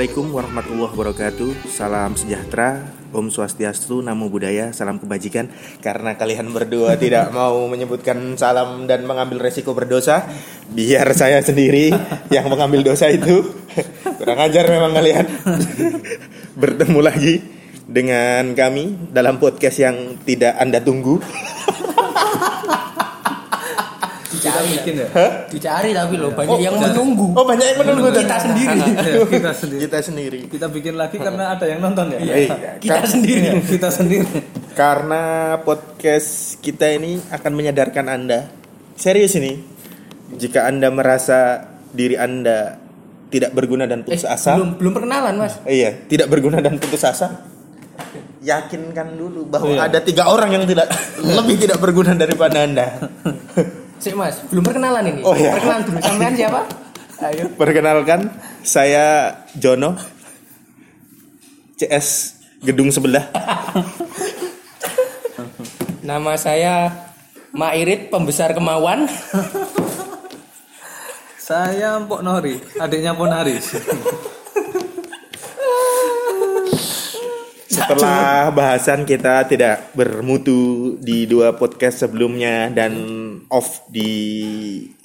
[0.00, 1.50] Assalamualaikum warahmatullahi wabarakatuh.
[1.68, 2.88] Salam sejahtera.
[3.12, 5.52] Om Swastiastu, Namo Buddhaya, Salam Kebajikan.
[5.84, 10.24] Karena kalian berdua tidak mau menyebutkan salam dan mengambil resiko berdosa
[10.72, 11.92] Biar saya sendiri
[12.32, 13.44] yang mengambil dosa itu.
[14.16, 15.28] Kurang ajar memang kalian.
[16.64, 17.44] Bertemu lagi
[17.84, 21.20] dengan kami dalam podcast yang tidak Anda tunggu
[24.50, 25.06] Dicari bikin ya?
[25.14, 25.30] Hah?
[25.46, 27.26] Dicari tapi loh banyak yang menunggu.
[27.32, 28.78] Oh banyak yang menunggu Kita sendiri.
[28.82, 29.80] Iya, kita sendiri.
[29.80, 32.18] Kita sendiri Kita bikin lagi karena ada yang nonton ya.
[32.18, 32.56] Iya.
[32.76, 33.46] Kita sendiri.
[33.62, 34.26] Kita sendiri.
[34.74, 35.22] Karena
[35.60, 38.50] podcast kita ini akan menyadarkan Anda
[38.94, 39.54] Serius ini
[40.32, 42.78] Jika Anda merasa diri Anda
[43.30, 45.54] tidak berguna dan Eh, putus asa belum belum perkenalan mas.
[45.62, 47.46] Iya, tidak berguna dan putus asa
[48.40, 49.86] Yakinkan dulu bahwa Iya.
[49.86, 50.88] ada tiga orang yang tidak
[51.20, 52.86] lebih tidak berguna daripada Anda
[54.00, 55.20] Sik mas, belum perkenalan ini.
[55.20, 55.52] Oh, iya.
[55.52, 55.98] Perkenalan dulu.
[56.00, 56.64] Sampean siapa?
[57.20, 57.52] Ayo.
[57.52, 58.32] Perkenalkan,
[58.64, 59.92] saya Jono
[61.76, 63.28] CS gedung sebelah
[66.08, 66.88] Nama saya
[67.52, 69.04] Mairit pembesar kemauan.
[71.36, 73.68] Saya Mpok Nori, adiknya Ponaris.
[77.80, 82.92] Setelah bahasan kita tidak bermutu di dua podcast sebelumnya dan
[83.48, 84.12] off di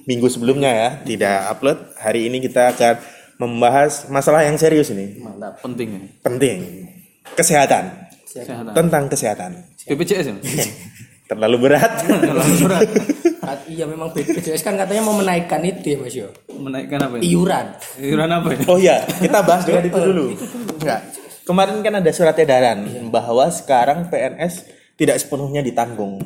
[0.04, 1.78] minggu sebelumnya ya, tidak upload.
[1.96, 2.96] Hari ini kita akan
[3.40, 6.60] membahas masalah yang serius ini, Mantap, penting penting.
[7.36, 8.12] Kesehatan.
[8.28, 8.72] Kesehatan.
[8.76, 9.52] Tentang kesehatan.
[9.88, 10.36] BPJS ya?
[11.32, 11.92] Terlalu berat.
[13.46, 16.34] Ah, iya memang BPJS kan katanya mau menaikkan itu ya mas yo.
[16.50, 17.30] Menaikkan apa ini?
[17.30, 17.78] Iuran.
[18.02, 18.66] Iuran apa ya?
[18.66, 20.26] Oh ya, kita bahas dengan itu dulu.
[20.82, 21.25] Enggak.
[21.46, 24.66] Kemarin kan ada surat edaran bahwa sekarang PNS
[24.98, 26.18] tidak sepenuhnya ditanggung.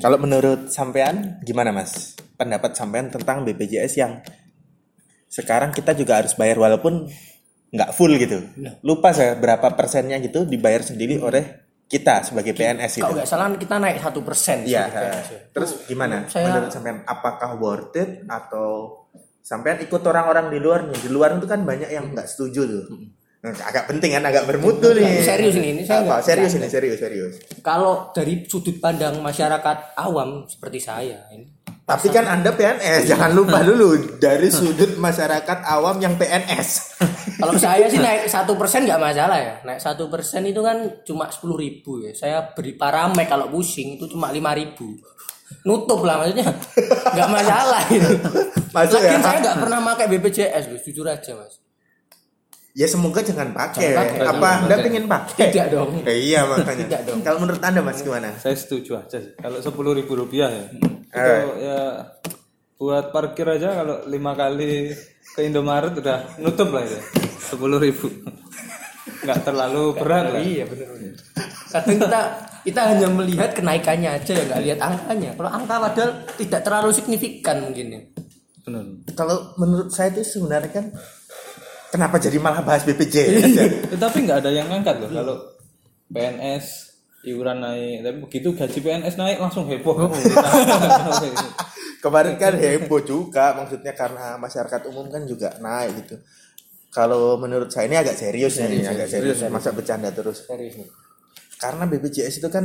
[0.00, 2.16] Kalau menurut sampean gimana Mas?
[2.36, 4.20] Pendapat sampean tentang BPJS yang
[5.28, 7.08] sekarang kita juga harus bayar walaupun
[7.68, 8.40] nggak full gitu.
[8.80, 11.44] Lupa saya berapa persennya gitu dibayar sendiri oleh
[11.84, 13.04] kita sebagai PNS itu.
[13.04, 14.64] Kalau nggak salah kita naik satu persen.
[14.64, 14.88] Iya.
[15.52, 16.28] Terus gimana?
[16.28, 19.04] Saya- Menurut sampean apakah worth it atau
[19.40, 21.00] sampean ikut orang-orang di luar nih?
[21.00, 22.84] Di luar itu kan banyak yang nggak setuju tuh.
[22.88, 25.22] Nah, agak penting kan, agak bermutu nih.
[25.22, 26.18] Serius ini, ini saya Apa?
[26.18, 27.34] serius ini, serius, serius.
[27.62, 31.46] Kalau dari sudut pandang masyarakat awam seperti saya ini.
[31.88, 37.00] Tapi kan Anda PNS, jangan lupa dulu dari sudut masyarakat awam yang PNS.
[37.40, 39.54] Kalau saya sih naik satu persen nggak masalah ya.
[39.62, 42.10] Naik satu persen itu kan cuma sepuluh ribu ya.
[42.10, 44.98] Saya beri paramek kalau pusing itu cuma lima ribu.
[45.62, 46.50] Nutup lah maksudnya.
[47.14, 48.10] Nggak masalah itu.
[48.74, 49.22] Masuk ya?
[49.22, 51.62] Saya nggak pernah pakai BPJS jujur aja mas.
[52.72, 53.80] Ya semoga jangan pakai.
[53.90, 54.84] Jangan pakai, Apa jangan Anda pakai.
[54.86, 55.46] pengen pakai?
[55.50, 55.90] Tidak dong.
[56.04, 56.84] Eh, iya makanya.
[56.86, 57.18] Tidak dong.
[57.26, 58.28] Kalau menurut Anda Mas gimana?
[58.36, 59.32] Saya setuju aja sih.
[59.34, 60.64] Kalau sepuluh ribu rupiah ya.
[61.08, 61.42] Itu Eh.
[61.64, 61.80] ya
[62.78, 64.94] buat parkir aja kalau lima kali
[65.28, 67.00] ke Indomaret udah nutup lah ya.
[67.40, 68.06] Sepuluh ribu.
[69.24, 70.38] Nggak terlalu berat lah.
[70.38, 70.86] Iya benar.
[71.68, 72.20] Kadang kita
[72.62, 75.30] kita hanya melihat kenaikannya aja ya nggak lihat angkanya.
[75.34, 78.00] Kalau angka padahal tidak terlalu signifikan mungkin ya.
[78.62, 78.84] Benar.
[79.12, 80.86] Kalau menurut saya itu sebenarnya kan
[81.92, 83.66] kenapa jadi malah bahas BPJS ya?
[83.96, 85.36] Tetapi nggak ada yang ngangkat loh kalau
[86.08, 86.88] PNS
[87.26, 89.98] iuran naik tapi begitu gaji PNS naik langsung heboh
[91.98, 96.16] Kemarin kan heboh juga maksudnya karena masyarakat umum kan juga naik gitu.
[96.94, 99.42] Kalau menurut saya ini agak serius nih, agak serius.
[99.50, 100.46] Masa bercanda terus.
[100.46, 100.88] Serius nih.
[101.58, 102.64] Karena BPJS itu kan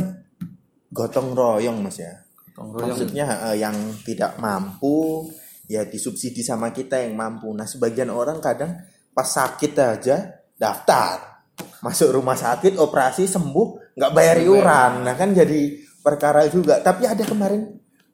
[0.93, 2.13] gotong royong Mas ya.
[2.53, 3.73] Maksudnya eh, yang
[4.05, 5.25] tidak mampu
[5.65, 7.49] ya disubsidi sama kita yang mampu.
[7.57, 8.77] Nah, sebagian orang kadang
[9.13, 10.17] pas sakit aja
[10.57, 11.45] daftar.
[11.85, 15.05] Masuk rumah sakit, operasi sembuh, nggak bayar iuran.
[15.05, 16.81] Nah, kan jadi perkara juga.
[16.81, 17.69] Tapi ada kemarin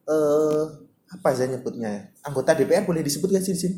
[0.09, 0.63] eh
[1.09, 2.13] apa saya nyebutnya?
[2.21, 3.77] Anggota DPR boleh disebut gak sih di sini?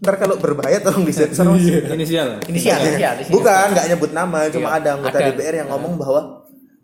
[0.00, 1.44] Ntar kalau berbahaya tolong disensor.
[1.52, 1.60] Mas.
[1.66, 3.22] inisial Inisial, inisial, di.
[3.28, 5.28] Bukan, nggak nyebut nama, cuma Iya, ada anggota ada.
[5.28, 6.20] DPR yang ngomong bahwa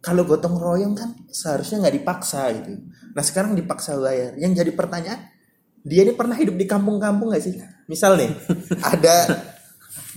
[0.04, 2.76] kalau gotong royong kan seharusnya nggak dipaksa gitu.
[3.16, 4.36] Nah sekarang dipaksa bayar.
[4.36, 5.20] Yang jadi pertanyaan,
[5.80, 7.56] dia ini pernah hidup di kampung-kampung nggak sih?
[7.88, 8.30] Misal nih,
[8.92, 9.16] ada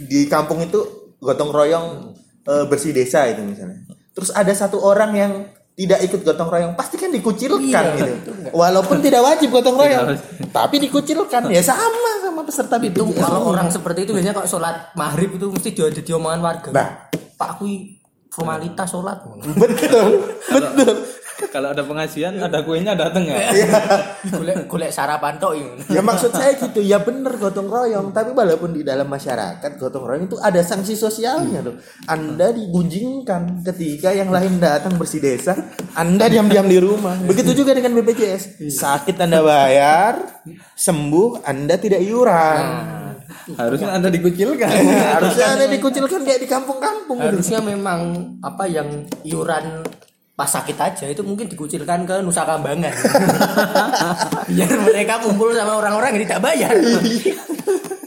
[0.08, 0.80] di kampung itu
[1.20, 1.88] gotong royong
[2.46, 3.84] eh, bersih desa itu misalnya.
[4.16, 5.32] Terus ada satu orang yang
[5.74, 8.32] tidak ikut gotong royong, pasti kan dikucilkan Iya, gitu.
[8.52, 10.12] Walaupun tidak wajib gotong royong,
[10.52, 15.40] tapi dikucilkan ya sama sama peserta itu kalau orang seperti itu biasanya kalau sholat maghrib
[15.40, 16.90] itu mesti dia jadi omongan warga Nah.
[17.40, 17.96] pak kui
[18.28, 19.24] formalitas sholat
[19.56, 20.94] betul, betul.
[21.48, 23.40] Kalau ada pengajian ada kuenya dateng ya
[24.36, 28.78] golek golek sarapan tok ini Ya maksud saya gitu, ya bener gotong royong, tapi walaupun
[28.78, 31.76] di dalam masyarakat gotong royong itu ada sanksi sosialnya loh.
[32.06, 35.58] Anda digunjingkan ketika yang lain datang bersih desa,
[35.98, 37.18] Anda diam-diam di rumah.
[37.26, 38.64] Begitu juga dengan BPJS.
[38.70, 40.46] Sakit Anda bayar,
[40.78, 42.64] sembuh Anda tidak iuran.
[43.58, 44.70] Harusnya Anda dikucilkan.
[45.20, 47.28] Harusnya ada dikucilkan kayak di kampung-kampung gitu.
[47.34, 48.02] harusnya memang
[48.46, 49.82] apa yang iuran
[50.40, 52.96] pas sakit aja itu mungkin dikucilkan ke Nusa Kambangan.
[54.56, 56.72] Biar mereka kumpul sama orang-orang yang tidak bayar.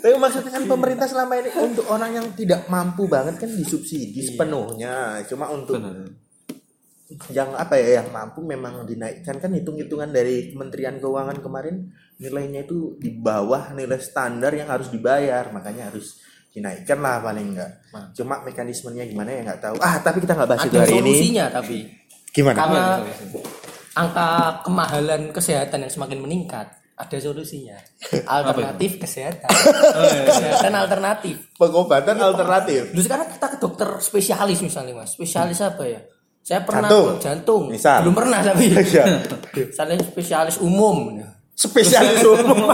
[0.01, 5.21] Tapi maksudnya kan pemerintah selama ini untuk orang yang tidak mampu banget kan disubsidi sepenuhnya.
[5.29, 5.77] Cuma untuk
[7.29, 9.37] yang apa ya yang mampu memang dinaikkan.
[9.37, 15.53] Kan hitung-hitungan dari Kementerian Keuangan kemarin nilainya itu di bawah nilai standar yang harus dibayar.
[15.53, 16.17] Makanya harus
[16.53, 17.81] dinaikkan lah paling enggak
[18.13, 19.77] cuma mekanismenya gimana ya nggak tahu.
[19.81, 21.01] Ah tapi kita nggak bahas itu ada hari ini.
[21.01, 21.77] solusinya tapi
[22.33, 22.57] gimana?
[22.57, 22.85] Karena
[23.93, 24.29] angka
[24.65, 27.77] kemahalan kesehatan yang semakin meningkat ada solusinya.
[28.41, 29.51] Alternatif kesehatan.
[30.29, 31.51] Kesehatan alternatif.
[31.57, 32.93] Pengobatan alternatif.
[32.95, 35.17] Dulu sekarang kita ke dokter spesialis misalnya mas.
[35.17, 36.01] Spesialis apa ya?
[36.43, 37.07] Saya pernah Jantung.
[37.07, 37.63] ke jantung.
[37.71, 37.99] Misal.
[38.07, 38.67] belum pernah tapi.
[38.93, 39.05] Iya.
[39.73, 41.23] saya spesialis umum.
[41.55, 42.67] Spesialis umum.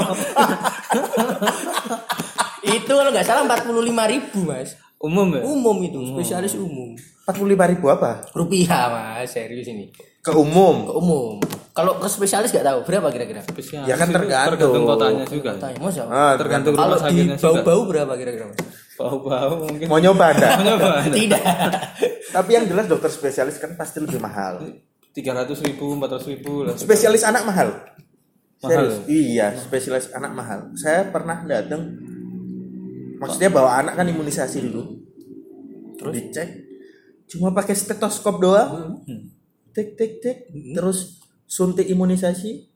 [2.65, 4.77] Itu kalau nggak salah 45.000 ribu mas.
[4.99, 5.43] Umum ya?
[5.47, 8.25] umum itu spesialis umum empat puluh lima ribu apa?
[8.33, 9.29] Rupiah mas.
[9.29, 9.93] Serius ini.
[10.19, 10.89] Ke umum?
[10.89, 11.37] Ke umum.
[11.71, 13.45] Kalau ke spesialis nggak tahu berapa kira-kira?
[13.45, 14.57] Spesialis Ya kan tergantung.
[14.57, 15.51] tergantung kotanya juga.
[15.77, 16.09] mas ya?
[16.09, 18.59] ah, Tergantung kalau di bau-bau berapa kira-kira mas?
[18.97, 19.87] Bau-bau mungkin.
[19.87, 20.89] mau nyoba anda Mau nyoba.
[21.07, 21.43] tidak.
[22.35, 24.65] Tapi yang jelas dokter spesialis kan pasti lebih mahal.
[25.13, 26.73] Tiga ratus ribu, empat ratus ribu lah.
[26.75, 27.69] spesialis anak mahal?
[28.59, 28.89] Mahal.
[28.89, 28.97] Serius?
[29.07, 30.73] iya spesialis anak mahal.
[30.75, 31.93] Saya pernah datang
[33.21, 34.97] maksudnya bawa anak kan imunisasi dulu.
[35.95, 36.13] Terus?
[36.17, 36.49] Dicek
[37.29, 39.01] cuma pakai stetoskop doang.
[39.77, 40.39] Tik tik tik.
[40.75, 42.67] Terus suntik imunisasi.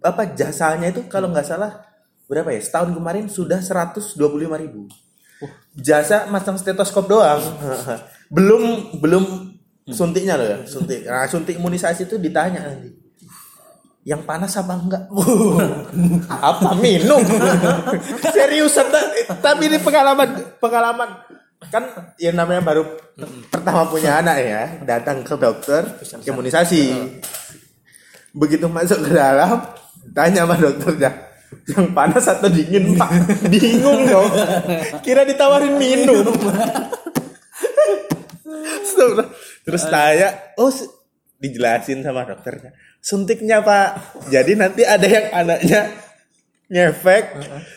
[0.00, 1.84] Apa jasanya itu kalau nggak salah
[2.26, 2.60] berapa ya?
[2.62, 4.16] Setahun kemarin sudah 125
[4.56, 4.88] ribu.
[5.76, 7.42] Jasa masang stetoskop doang.
[8.34, 9.54] Belum belum
[9.86, 11.06] suntiknya loh ya suntik.
[11.06, 12.90] Nah suntik imunisasi itu ditanya nanti.
[14.06, 15.02] Yang panas apa enggak?
[16.50, 17.18] Apa minum?
[18.34, 19.10] Seriusan ta-
[19.42, 21.10] tapi ini pengalaman pengalaman
[21.72, 22.82] kan yang namanya baru
[23.50, 25.82] pertama punya anak ya datang ke dokter
[26.24, 27.12] imunisasi.
[28.36, 29.64] Begitu masuk ke dalam
[30.12, 31.10] tanya sama dokternya
[31.72, 33.10] yang panas atau dingin pak?
[33.52, 34.30] Bingung dong.
[35.00, 36.24] Kira ditawarin minum.
[39.66, 40.28] Terus tanya
[40.60, 40.70] oh
[41.36, 42.72] dijelasin sama dokternya
[43.06, 44.18] suntiknya pak.
[44.34, 46.05] Jadi nanti ada yang anaknya
[46.66, 47.24] ngefek.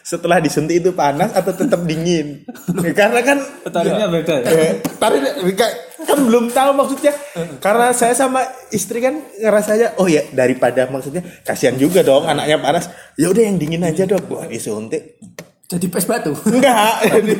[0.01, 2.41] Setelah disuntik itu panas atau tetap dingin?
[2.99, 3.37] Karena kan
[3.69, 4.49] Tarifnya beda ya?
[4.49, 5.21] Eh, tapi
[5.53, 7.13] kayak- kan belum tahu maksudnya.
[7.61, 8.41] Karena saya sama
[8.73, 12.89] istri kan ngerasanya oh ya daripada maksudnya kasihan juga dong anaknya panas.
[13.13, 15.21] Ya udah yang dingin aja dok wah disuntik.
[15.69, 16.33] Jadi pes batu?
[16.49, 17.05] Enggak.
[17.05, 17.33] Jadi,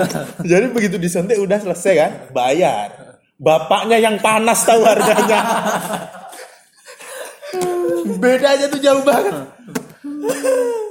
[0.46, 3.18] jadi begitu disuntik udah selesai kan bayar.
[3.40, 5.40] Bapaknya yang panas tahu harganya.
[8.22, 9.34] Bedanya tuh jauh banget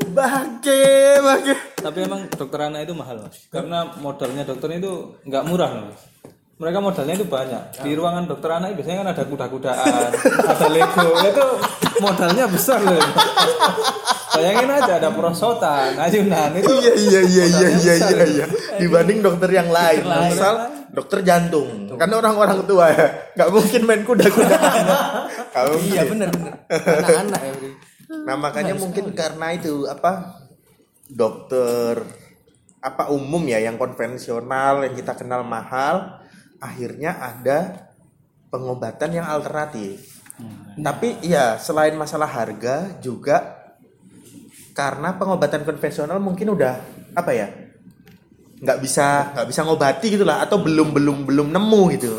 [0.09, 0.83] bangke
[1.21, 3.47] bangke Tapi emang dokter anak itu mahal mas.
[3.49, 6.01] Karena modalnya dokter itu nggak murah mas.
[6.59, 7.63] Mereka modalnya itu banyak.
[7.87, 10.11] Di ruangan dokter anak biasanya kan ada kuda-kudaan,
[10.51, 11.07] ada Lego.
[11.23, 11.47] Itu
[12.03, 12.99] modalnya besar loh.
[14.35, 16.71] Bayangin aja ada perosotan, ayunan itu.
[16.79, 18.47] iya iya iya iya iya iya iya
[18.79, 20.55] dibanding dokter yang lain misal
[20.95, 24.55] dokter jantung kan orang-orang tua ya nggak mungkin main kuda-kuda
[25.51, 25.91] Nggak mungkin.
[25.91, 27.53] iya bener bener anak-anak ya.
[28.09, 30.41] Nah makanya mungkin karena itu apa
[31.09, 32.01] dokter
[32.79, 36.23] apa umum ya yang konvensional yang kita kenal mahal
[36.63, 37.89] akhirnya ada
[38.49, 40.19] pengobatan yang alternatif.
[40.79, 43.59] Tapi ya selain masalah harga juga
[44.79, 46.79] karena pengobatan konvensional mungkin udah
[47.19, 47.51] apa ya
[48.63, 52.13] nggak bisa nggak bisa ngobati gitu lah atau belum belum belum nemu gitu.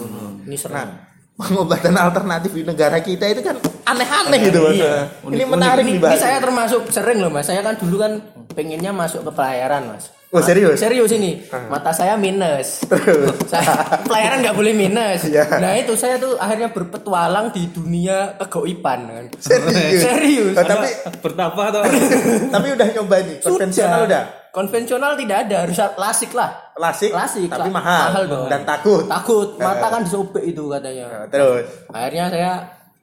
[0.44, 0.76] Ini serem.
[0.76, 1.08] Nah
[1.40, 3.56] pengobatan alternatif di negara kita itu kan
[3.90, 4.76] aneh-aneh gitu Mas.
[4.76, 4.94] Iya.
[5.28, 7.46] ini menarik ini, ini saya termasuk sering loh mas.
[7.46, 10.14] Saya kan dulu kan pengennya masuk ke pelayaran mas.
[10.30, 10.78] Oh, serius?
[10.78, 11.42] serius ini.
[11.74, 12.86] Mata saya minus.
[13.52, 13.74] Saya
[14.06, 15.26] pelayaran nggak boleh minus.
[15.26, 15.58] Iya.
[15.58, 19.26] nah itu saya tuh akhirnya berpetualang di dunia kegoipan kan.
[19.42, 20.54] Serius, serius.
[20.54, 20.86] Oh, tapi
[21.18, 21.82] Bertapa atau
[22.54, 24.24] tapi udah nyoba nih konvensional udah?
[24.50, 26.50] Konvensional tidak ada harus lasik lah.
[26.78, 27.82] Klasik, Klasik, tapi lah.
[27.82, 28.48] mahal, Mahal dong.
[28.54, 29.04] dan takut?
[29.10, 29.48] Takut.
[29.58, 31.26] Mata kan disobek itu katanya.
[31.26, 31.66] Terus?
[31.90, 32.52] Akhirnya saya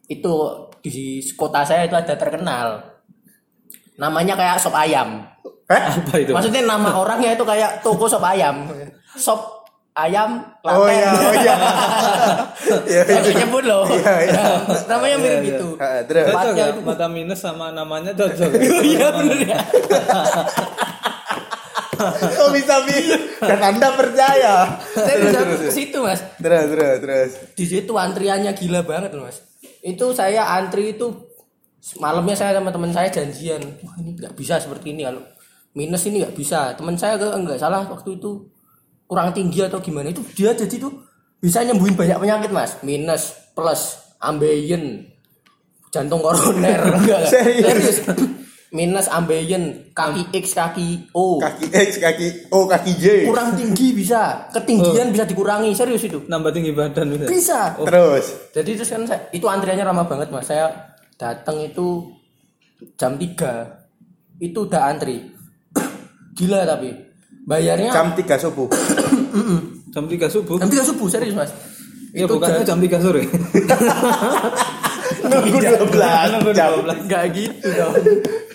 [0.07, 0.35] itu
[0.89, 2.81] di kota saya itu ada terkenal.
[3.97, 5.25] Namanya kayak sop ayam.
[5.67, 5.99] Hah?
[5.99, 6.31] apa itu?
[6.31, 8.71] maksudnya nama orangnya itu kayak toko sop ayam.
[9.19, 9.67] Sop
[9.97, 10.93] ayam oh Klaten.
[10.93, 11.57] iya oh iya.
[13.03, 13.33] Saya itu.
[13.35, 13.83] nyebut loh.
[13.89, 14.43] Iya, iya.
[14.87, 15.57] namanya mirip Iya, iya.
[15.57, 15.69] itu.
[16.07, 18.51] Tempatnya ya, itu- mata minus sama namanya cocok.
[18.95, 19.59] iya bener ya.
[22.37, 24.55] Kok bisa bisa dan anda percaya.
[24.93, 26.21] Saya bisa ke situ mas.
[26.37, 27.31] Terus terus terus.
[27.57, 29.41] Di situ antriannya gila banget loh mas
[29.87, 31.07] itu saya antri itu
[32.03, 35.23] malamnya saya sama teman saya janjian wah ini nggak bisa seperti ini kalau
[35.79, 38.51] minus ini nggak bisa teman saya ke nggak salah waktu itu
[39.07, 41.07] kurang tinggi atau gimana itu dia jadi tuh
[41.39, 45.07] bisa nyembuhin banyak penyakit mas minus plus ambeien
[45.95, 47.31] jantung koroner enggak.
[47.31, 48.03] Serius?
[48.75, 51.39] Minus ambeien kaki X kaki O.
[51.39, 53.07] Kaki X kaki O kaki J.
[53.25, 54.51] Kurang tinggi bisa.
[54.51, 56.19] Ketinggian bisa dikurangi serius itu.
[56.27, 57.31] Nambah tinggi badan bisa.
[57.31, 57.61] bisa.
[57.79, 58.25] Terus?
[58.51, 60.51] Jadi terus kan saya, itu antriannya ramah banget mas.
[60.51, 60.71] Saya
[61.15, 62.11] datang itu
[62.99, 65.31] jam 3 itu udah antri.
[66.37, 66.91] Gila tapi.
[67.47, 68.67] Bayarnya jam 3 subuh.
[69.95, 70.57] Jam 3 subuh.
[70.59, 71.55] jam 3 subuh serius mas.
[72.11, 73.23] Iya, Itu bukannya jam- jam 3 sore.
[75.27, 76.71] nunggu 12 jam.
[76.91, 77.95] Enggak gitu dong.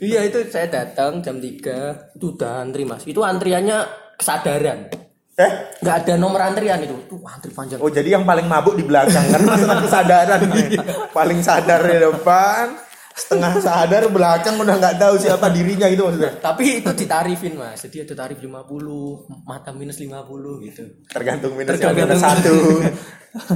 [0.00, 3.04] iya itu saya datang jam 3 itu udah antri mas.
[3.04, 3.78] Itu antriannya
[4.16, 4.90] kesadaran.
[5.34, 6.94] eh Enggak ada nomor antrian itu.
[7.06, 7.78] Tuh antri panjang.
[7.78, 10.40] oh jadi yang paling mabuk di belakang karena masalah kesadaran
[11.18, 12.66] paling sadar di depan
[13.14, 17.78] setengah sadar belakang udah nggak tahu siapa dirinya gitu maksudnya Tapi itu ditarifin mas.
[17.78, 18.50] Jadi ada tarif 50,
[19.44, 20.10] mata minus 50
[20.64, 20.82] gitu.
[21.06, 21.98] tergantung minus Tergantung.
[22.10, 22.54] minus satu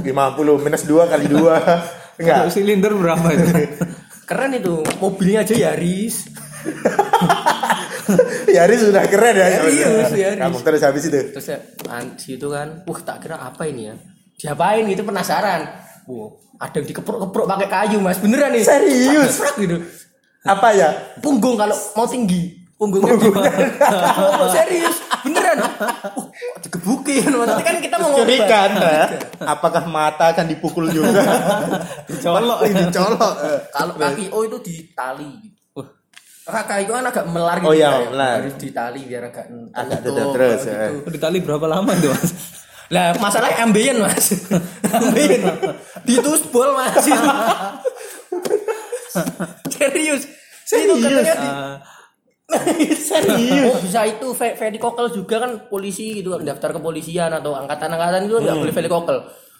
[0.03, 1.55] lima puluh minus dua kali dua
[2.19, 3.47] enggak Kalau silinder berapa itu?
[4.29, 4.85] Keren itu.
[5.01, 6.29] Mobilnya aja Yaris.
[8.55, 10.41] Yaris sudah keren ya Serius, Yaris.
[10.41, 11.57] kamu terus habis itu Terus ya
[12.17, 13.95] situ kan, wah tak kira apa ini ya?
[14.37, 15.65] Diapain gitu penasaran.
[16.09, 18.65] Wow, ada yang dikeprok-keprok pakai kayu mas, beneran nih.
[18.65, 19.39] Serius?
[19.57, 19.77] Gitu.
[20.39, 24.95] apa ya punggung kalau mau tinggi punggungnya oh, serius.
[25.19, 25.59] Beneran.
[25.59, 26.31] Uh,
[26.63, 27.27] digebukin?
[27.35, 29.05] Maksudnya kan kita mau ya.
[29.43, 31.19] apakah mata akan dipukul juga?
[32.07, 32.63] Dicolok.
[32.63, 33.33] Ini dicolok.
[33.43, 33.59] Eh.
[33.75, 35.59] kalau kaki O itu ditali.
[36.49, 38.09] Kakak itu kan agak melar Oh gitu iya, ya.
[38.09, 38.41] melar.
[38.41, 40.73] harus ditali biar agak Agak tetap terus, gitu.
[40.73, 40.89] eh.
[41.05, 42.31] Di tali berapa lama itu, Mas?
[42.89, 44.33] lah masalahnya ambien mas.
[44.89, 45.45] Ambien
[46.01, 47.05] ditusbol mas.
[49.69, 50.25] Serius.
[50.65, 51.53] Itu katanya di-
[53.09, 53.69] serius?
[53.69, 58.57] Oh, bisa itu ve- velikokel juga kan polisi gitu daftar kepolisian atau angkatan-angkatan itu nggak
[58.57, 59.17] boleh velikokel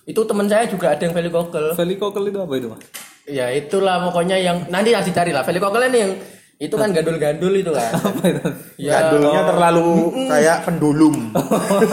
[0.10, 2.82] itu teman saya juga ada yang velikokel Velikokel itu apa itu, Mas?
[3.30, 6.14] ya itulah pokoknya yang nanti nanti cari lah velikokel ini yang
[6.60, 7.88] itu kan gandul-gandul itu kan.
[8.04, 8.48] Apa itu?
[8.84, 9.00] ya.
[9.00, 9.90] Gandulnya terlalu
[10.28, 11.16] kayak pendulum.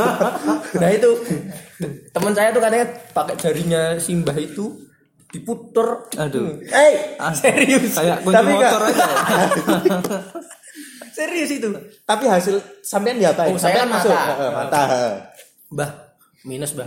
[0.82, 1.10] Nah itu.
[2.10, 2.82] Teman saya tuh katanya
[3.14, 4.74] pakai jarinya simbah itu
[5.30, 6.10] diputer.
[6.18, 6.58] Aduh.
[6.66, 7.94] eh serius.
[7.94, 9.06] Kayak kunci Tapi motor aja.
[11.16, 11.73] Serius itu
[12.04, 14.52] tapi hasil sampean diapain Oh, saya Sampean kan masuk mata.
[14.52, 14.82] Mata
[15.66, 15.90] Bah,
[16.44, 16.87] minus bah.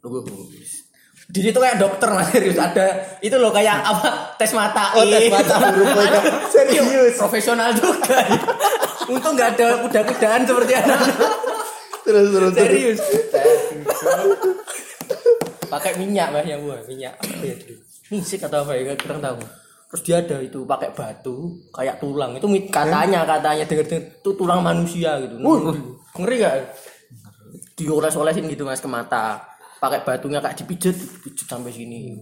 [0.00, 0.24] Tunggu.
[1.28, 2.88] Di situ kayak dokter mas serius ada
[3.20, 4.96] itu loh kayak apa tes mata.
[4.96, 5.30] Oh, tes Ih.
[5.30, 5.84] mata itu.
[6.56, 6.82] Serius?
[6.88, 8.18] Iya, profesional juga.
[9.12, 11.00] Untung nggak ada kuda-kudaan seperti anak.
[12.02, 12.52] terus terus.
[12.56, 12.98] Serius.
[15.68, 17.76] pakai minyak mas yang buah minyak apa ya dulu?
[18.08, 19.36] Misik atau apa ya kurang tahu.
[19.88, 24.60] Terus dia ada itu pakai batu kayak tulang itu katanya katanya denger denger itu tulang
[24.60, 25.40] manusia gitu.
[26.20, 26.54] Ngeri gak?
[27.72, 29.40] Dioles-olesin gitu mas ke mata.
[29.80, 32.20] Pakai batunya kayak dipijet, dipijet sampai sini.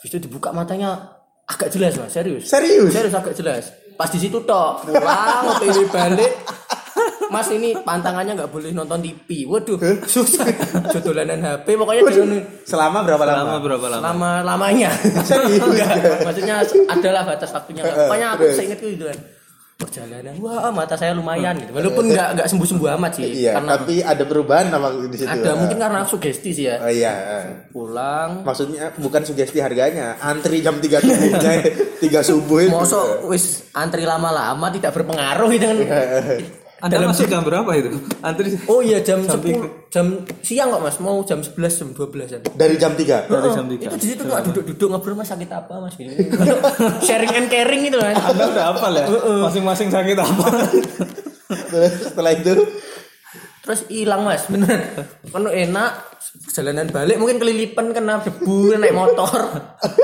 [0.00, 2.48] Habis itu dibuka matanya agak jelas mas serius.
[2.48, 3.64] serius Serius agak jelas.
[4.00, 5.60] Pas di situ tok pulang
[5.92, 6.32] balik.
[7.30, 9.46] Mas ini pantangannya nggak boleh nonton TV.
[9.46, 10.46] Waduh, susah.
[10.92, 14.02] Jodolanan HP pokoknya jangan selama berapa lama Lama berapa lama?
[14.04, 14.90] lama lamanya.
[15.62, 15.90] Enggak,
[16.26, 16.54] maksudnya
[16.86, 17.86] adalah batas waktunya.
[17.86, 19.18] Pokoknya aku seingatku itu kan.
[19.80, 21.72] Perjalanan, wah mata saya lumayan gitu.
[21.72, 23.24] Walaupun nggak nggak sembuh sembuh amat sih.
[23.32, 26.76] iya karena tapi ada perubahan apa di situ ada mungkin karena sugesti sih ya.
[26.84, 27.12] oh iya.
[27.72, 31.52] Pulang, maksudnya bukan sugesti harganya antri jam 3 subuhnya
[31.96, 35.64] 3 subuh itu mosok wis antri lama-lama tidak berpengaruh itu
[36.80, 37.92] Anda masuk jam berapa itu?
[38.24, 40.06] Antri Oh iya jam Jam 10 jam
[40.40, 42.40] siang kok Mas, mau jam 11 jam 12-an.
[42.56, 43.76] dari jam 3 dari jam 3.
[43.84, 46.08] Itu di situ kok duduk-duduk ngobrol Mas sakit apa Mas gitu.
[47.06, 48.16] Sharing and caring itu kan.
[48.16, 49.04] Anda udah hafal ya?
[49.44, 50.44] Masing-masing sakit apa?
[51.50, 52.54] Terus setelah itu
[53.60, 54.80] Terus hilang Mas, bener.
[55.28, 55.90] Kan enak
[56.48, 59.36] perjalanan balik mungkin kelilipan kena debu naik motor.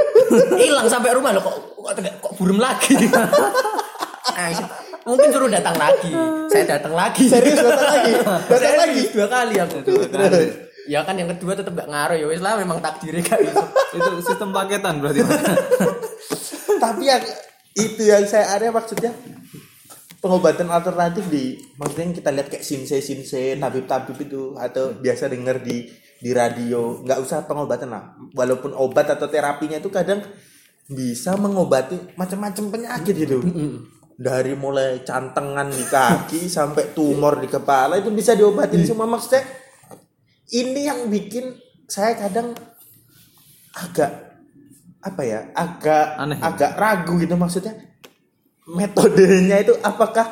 [0.61, 2.95] Hilang sampai rumah loh kok kok, kok burem lagi.
[5.07, 6.11] Mungkin suruh datang lagi.
[6.51, 7.31] Saya datang lagi.
[7.31, 9.77] serius datang lagi datang Saya lagi dua kali aku.
[10.87, 13.65] Ya kan yang kedua tetap gak ngaruh ya wis lah memang takdirnya kayak gitu.
[13.99, 15.23] itu sistem paketan berarti.
[16.83, 17.23] tapi yang
[17.75, 19.11] itu yang saya ada maksudnya
[20.23, 25.27] pengobatan alternatif di maksudnya yang kita lihat kayak sinse sinse tabib tabib itu atau biasa
[25.27, 30.25] denger di di radio nggak usah pengobatan lah walaupun obat atau terapinya itu kadang
[30.87, 33.43] bisa mengobati macam-macam penyakit gitu
[34.17, 39.45] dari mulai cantengan di kaki sampai tumor di kepala itu bisa diobatin semua maksudnya
[40.53, 42.55] ini yang bikin saya kadang
[43.77, 44.27] agak
[45.03, 46.43] apa ya agak Aneh ya?
[46.51, 47.75] agak ragu gitu maksudnya.
[48.67, 50.27] Metodenya itu apakah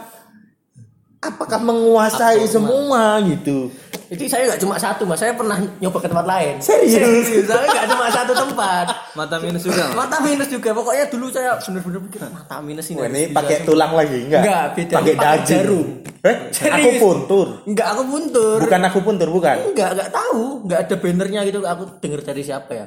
[1.22, 3.70] apakah menguasai semua gitu
[4.04, 6.54] Jadi saya nggak cuma satu mas, saya pernah nyoba ke tempat lain.
[6.58, 7.24] Serius?
[7.44, 8.86] saya nggak cuma satu tempat.
[9.12, 9.84] Mata minus juga.
[9.86, 9.96] Mas.
[9.96, 12.98] Mata minus juga, pokoknya dulu saya bener-bener pikir mata minus ini.
[12.98, 14.94] Wah, ini pakai tulang lagi enggak Enggak, beda.
[14.94, 15.86] pakai daging jarum.
[16.20, 16.74] eh Serius.
[16.74, 18.56] aku puntur Enggak, aku buntur.
[18.58, 20.42] bukan aku puntur bukan Enggak, enggak tahu.
[20.62, 21.58] Enggak ada bannernya gitu.
[21.60, 22.86] Aku denger dari siapa ya.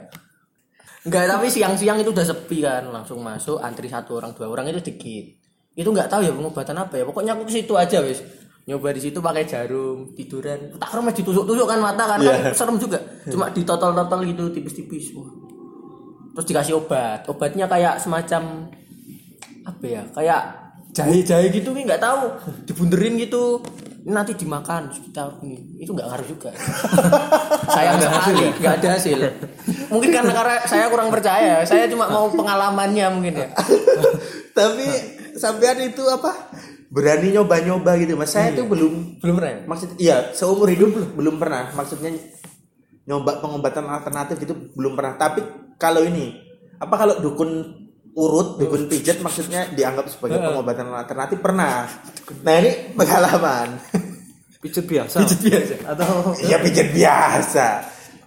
[1.02, 2.84] Enggak, tapi siang-siang itu udah sepi kan.
[2.88, 5.26] Langsung masuk, antri satu orang, dua orang itu dikit.
[5.74, 7.04] Itu enggak tahu ya pengobatan apa ya.
[7.06, 8.22] Pokoknya aku ke situ aja wis.
[8.68, 10.76] Nyoba di situ pakai jarum, tiduran.
[10.76, 12.20] Tak rumah ditusuk-tusuk kan mata kan.
[12.20, 12.52] Iya.
[12.52, 13.00] kan serem juga.
[13.24, 15.16] Cuma ditotol-totol gitu tipis-tipis.
[15.16, 15.32] Wah.
[16.36, 17.24] Terus dikasih obat.
[17.32, 18.68] Obatnya kayak semacam
[19.64, 20.04] apa ya?
[20.12, 20.42] Kayak
[20.92, 22.28] jahe-jahe gitu nih nggak tahu.
[22.68, 23.64] Dibunderin gitu.
[24.04, 25.80] Ini nanti dimakan kita ini.
[25.80, 26.52] Itu nggak ngaruh juga.
[27.76, 29.20] Sayang sekali nggak ada hasil.
[29.88, 31.64] Mungkin karena karena saya kurang percaya.
[31.64, 33.48] Saya cuma mau pengalamannya mungkin ya.
[34.60, 34.92] tapi
[35.40, 36.52] sampean itu apa
[36.88, 38.16] berani nyoba-nyoba gitu.
[38.16, 39.52] Mas saya tuh belum Belum pernah.
[39.52, 39.60] ya?
[39.66, 41.72] maksud iya seumur hidup belum belum pernah.
[41.72, 42.12] Maksudnya
[43.04, 45.16] nyoba pengobatan alternatif itu belum pernah.
[45.16, 45.40] Tapi
[45.76, 46.36] kalau ini
[46.78, 47.52] apa kalau dukun
[48.18, 51.38] urut dukun pijat maksudnya dianggap sebagai pengobatan alternatif?
[51.40, 51.86] Pernah.
[52.44, 53.68] Nah ini pengalaman.
[54.64, 55.22] Pijet biasa.
[55.22, 55.74] Pijet biasa.
[55.86, 57.68] Atau iya pijat biasa.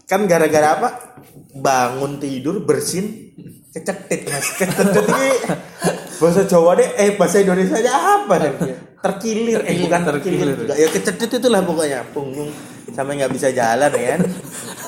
[0.06, 0.88] Kan gara-gara apa?
[1.50, 3.34] Bangun tidur bersin
[3.70, 4.46] kecetit mas.
[4.58, 5.30] Kecetit ini
[6.18, 8.52] bahasa Jawa deh eh bahasa Indonesia nya apa deh
[9.00, 10.48] terkilir eh bukan terkilir.
[10.66, 12.04] juga ya kecetit itulah pokoknya.
[12.10, 12.50] Punggung
[12.90, 14.20] sampai nggak bisa jalan ya kan?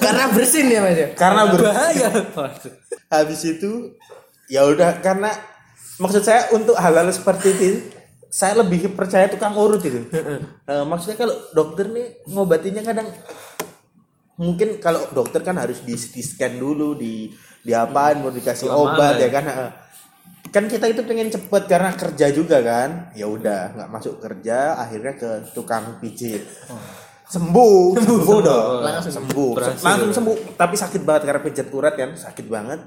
[0.02, 1.08] Karena bersin ya mas ya.
[1.14, 2.08] karena ber- Bahaya.
[3.08, 3.94] Habis itu
[4.50, 5.30] ya udah karena
[6.02, 7.68] maksud saya untuk hal-hal seperti itu
[8.32, 10.08] saya lebih percaya tukang urut itu.
[10.10, 13.06] Eh, maksudnya kalau dokter nih ngobatinya kadang
[14.40, 17.28] mungkin kalau dokter kan harus di CT scan dulu di
[17.62, 19.26] di apaan mau dikasih Lama obat ya.
[19.26, 19.28] ya.
[19.30, 19.44] kan?
[20.52, 23.12] Kan kita itu pengen cepet karena kerja juga kan?
[23.16, 26.44] Ya udah nggak masuk kerja akhirnya ke tukang pijit
[27.32, 27.96] sembuh.
[27.96, 28.38] Sembuh.
[28.44, 28.84] Dong.
[28.84, 29.50] Langsung sembuh.
[29.56, 29.84] Berhasil.
[29.84, 30.36] langsung sembuh.
[30.54, 32.10] Tapi sakit banget karena pijat urat kan?
[32.12, 32.80] Sakit banget.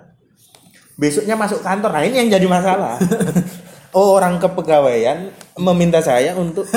[0.95, 1.91] Besoknya masuk kantor.
[1.91, 3.01] Nah ini yang jadi masalah.
[3.95, 6.67] Oh orang kepegawaian meminta saya untuk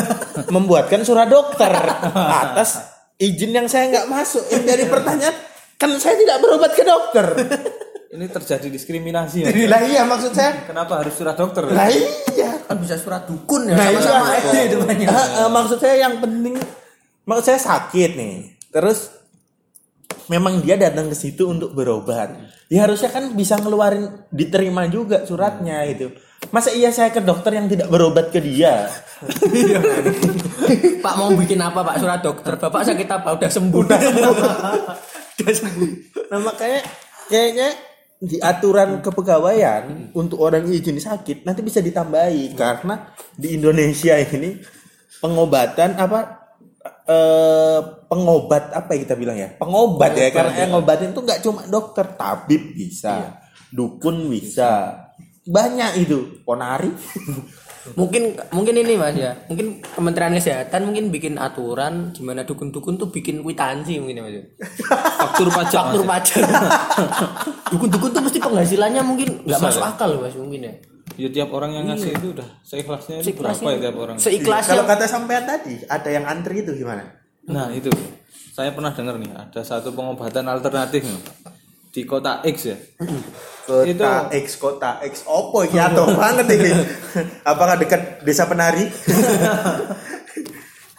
[0.54, 1.66] membuatkan surat dokter
[2.46, 5.36] atas izin yang saya nggak masuk yang jadi pertanyaan
[5.74, 7.26] kan saya tidak berobat ke dokter
[8.08, 9.44] Ini terjadi diskriminasi.
[9.44, 11.68] Jadi lah iya maksud saya Kenapa harus surat dokter?
[11.68, 13.76] lah iya Kan bisa surat dukun ya.
[13.76, 14.48] Nah, Sama-sama iya.
[14.48, 15.06] aja depannya.
[15.12, 16.56] Ah, ah, maksud saya yang penting
[17.28, 18.34] maksud saya sakit nih.
[18.72, 19.12] Terus
[20.32, 22.32] memang dia datang ke situ untuk berobat.
[22.72, 26.08] Ya harusnya kan bisa ngeluarin diterima juga suratnya itu.
[26.48, 28.88] Masa iya saya ke dokter yang tidak berobat ke dia?
[31.04, 32.54] Pak mau bikin apa Pak surat dokter?
[32.56, 33.34] Bapak sakit apa?
[33.34, 33.82] Udah sembuh.
[33.84, 35.90] Udah sembuh.
[36.28, 36.84] Nah makanya
[37.32, 37.72] kayaknya
[38.20, 44.60] di aturan kepegawaian untuk orang izin sakit nanti bisa ditambahi karena di Indonesia ini
[45.24, 46.20] pengobatan apa
[47.08, 51.64] eh pengobat apa ya kita bilang ya pengobat ya karena yang ngobatin itu nggak cuma
[51.64, 53.40] dokter tabib bisa
[53.72, 55.07] dukun bisa
[55.48, 56.92] banyak itu ponari
[57.96, 59.32] mungkin mungkin ini Mas ya.
[59.48, 64.34] Mungkin Kementerian Kesehatan mungkin bikin aturan gimana dukun-dukun tuh bikin kwitansi mungkin ya Mas.
[64.36, 64.44] ya.
[65.24, 65.80] Faktur pajak.
[65.88, 66.10] Faktur Mas.
[66.20, 66.44] pajak.
[67.72, 70.74] Dukun-dukun tuh mesti penghasilannya mungkin nggak masuk akal loh Mas mungkin ya.
[71.16, 73.64] Ya tiap orang yang ngasih itu udah seikhlasnya itu Seikhlasnya.
[73.64, 74.16] berapa ya tiap orang?
[74.20, 74.70] Seikhlasnya.
[74.76, 77.02] kalau kata sampean tadi ada yang antri itu gimana
[77.48, 77.88] Nah itu
[78.52, 81.22] saya pernah dengar nih ada satu pengobatan alternatif nih
[81.88, 82.76] di kota X ya.
[83.68, 86.72] Kota Itu- X kota X opo iki atuh banget ini
[87.44, 88.88] apakah dekat desa penari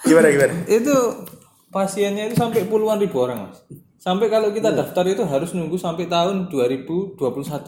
[0.08, 0.96] gimana gimana Itu
[1.70, 3.62] pasiennya itu sampai puluhan ribu orang mas.
[4.00, 7.20] Sampai kalau kita daftar itu harus nunggu sampai tahun 2021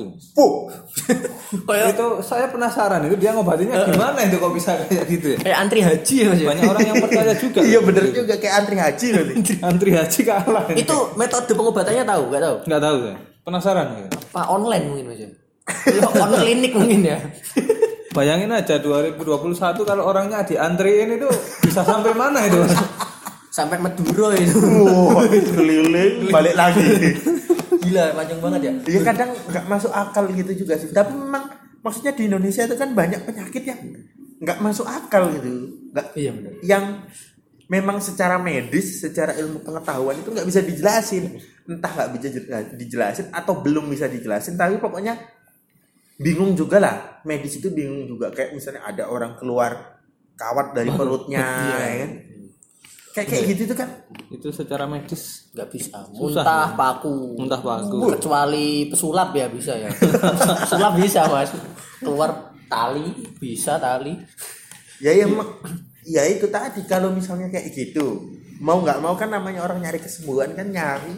[0.07, 0.31] mas.
[0.31, 0.71] Puh.
[1.67, 5.37] Itu saya penasaran itu dia ngobatinnya gimana itu kok bisa kayak gitu ya?
[5.43, 6.39] kayak antri haji ya Mas.
[6.39, 6.47] ya.
[6.47, 7.59] Banyak orang yang percaya juga.
[7.61, 10.63] iya bener juga kayak antri haji berarti Antri haji kalah.
[10.71, 12.55] Itu metode pengobatannya tahu nggak tahu?
[12.63, 13.17] nggak tahu saya.
[13.51, 14.07] Penasaran ya.
[14.31, 15.19] Pak online mungkin Mas.
[15.19, 15.29] ya.
[15.91, 17.19] Ya, on klinik mungkin ya.
[18.15, 21.27] Bayangin aja 2021 kalau orangnya diantriin itu
[21.63, 22.63] bisa sampai mana itu?
[23.51, 24.55] Sampai Madura itu.
[24.87, 26.87] Wah, keliling balik lagi.
[27.83, 28.71] Gila, panjang banget ya.
[28.87, 30.91] Iya kadang nggak masuk akal gitu juga sih.
[30.95, 31.51] Tapi memang
[31.83, 33.79] maksudnya di Indonesia itu kan banyak penyakit yang
[34.39, 35.75] nggak masuk akal gitu.
[35.91, 36.51] Nggak Iya benar.
[36.63, 36.83] yang
[37.67, 41.39] memang secara medis, secara ilmu pengetahuan itu nggak bisa dijelasin.
[41.65, 44.55] Entah nggak bisa jela- dijelasin atau belum bisa dijelasin.
[44.55, 45.13] Tapi pokoknya
[46.17, 46.95] bingung juga lah.
[47.23, 48.29] Medis itu bingung juga.
[48.29, 50.01] Kayak misalnya ada orang keluar
[50.33, 52.11] kawat dari perutnya, ya kan?
[53.11, 53.89] Kayak kayak gitu tuh kan.
[54.31, 55.99] itu secara medis Nggak bisa.
[56.07, 57.35] Susah, Muntah paku.
[57.35, 57.97] muntah paku.
[58.15, 59.91] Kecuali pesulap ya bisa ya.
[60.63, 61.51] pesulap bisa mas.
[61.99, 64.15] Keluar tali bisa tali.
[65.03, 65.59] Ya ya mak-
[66.07, 70.53] ya itu tadi kalau misalnya kayak gitu mau nggak mau kan namanya orang nyari kesembuhan
[70.53, 71.13] kan nyari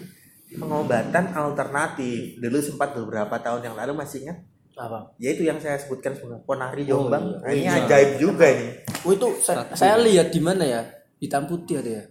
[0.53, 4.37] pengobatan alternatif dulu sempat beberapa tahun yang lalu masih ingat
[4.73, 7.37] apa ya itu yang saya sebutkan sebagai ponari Oh, jombang iya.
[7.39, 7.73] Nah, ini Iya.
[7.83, 8.69] ajaib juga nih
[9.03, 10.81] Oh itu saya, saya lihat di mana ya
[11.17, 12.03] hitam putih ada ya.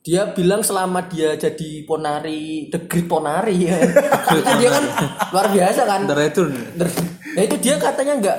[0.00, 3.76] Dia bilang selama dia jadi ponari, the great ponari ya.
[3.80, 4.84] itu dia kan
[5.30, 6.00] luar biasa kan.
[6.04, 6.52] The return.
[7.32, 8.38] Nah itu dia katanya nggak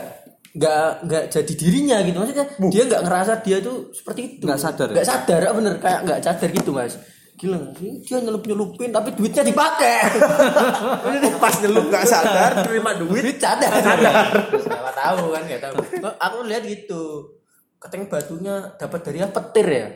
[0.55, 4.87] nggak nggak jadi dirinya gitu maksudnya dia nggak ngerasa dia tuh seperti itu Nggak sadar
[4.87, 4.93] ya?
[4.93, 6.93] nggak sadar ah, bener kayak nggak sadar gitu mas
[7.45, 7.59] gila
[8.01, 9.97] dia nyelup nyelupin tapi duitnya dipakai.
[11.43, 13.21] Pas nyelup nggak sadar terima duit.
[13.21, 13.69] Duit sadar.
[13.69, 14.15] Sadar.
[14.57, 15.75] Siapa tahu kan nggak tahu.
[16.01, 17.29] Aku lihat gitu
[17.77, 19.37] katanya batunya dapat dari apa?
[19.37, 19.87] Petir ya?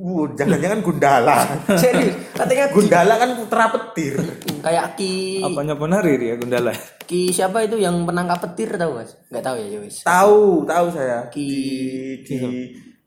[0.00, 1.38] Wuh, jangan-jangan gundala.
[1.76, 4.14] Serius katanya gundala kan putra petir.
[4.60, 6.72] Kayak ki Apanya penari dia Gundala?
[7.04, 9.96] ki siapa itu yang penangkap petir tahu mas nggak tahu ya ya wis.
[10.04, 11.28] Tahu tahu saya.
[11.28, 12.36] Ki- di, di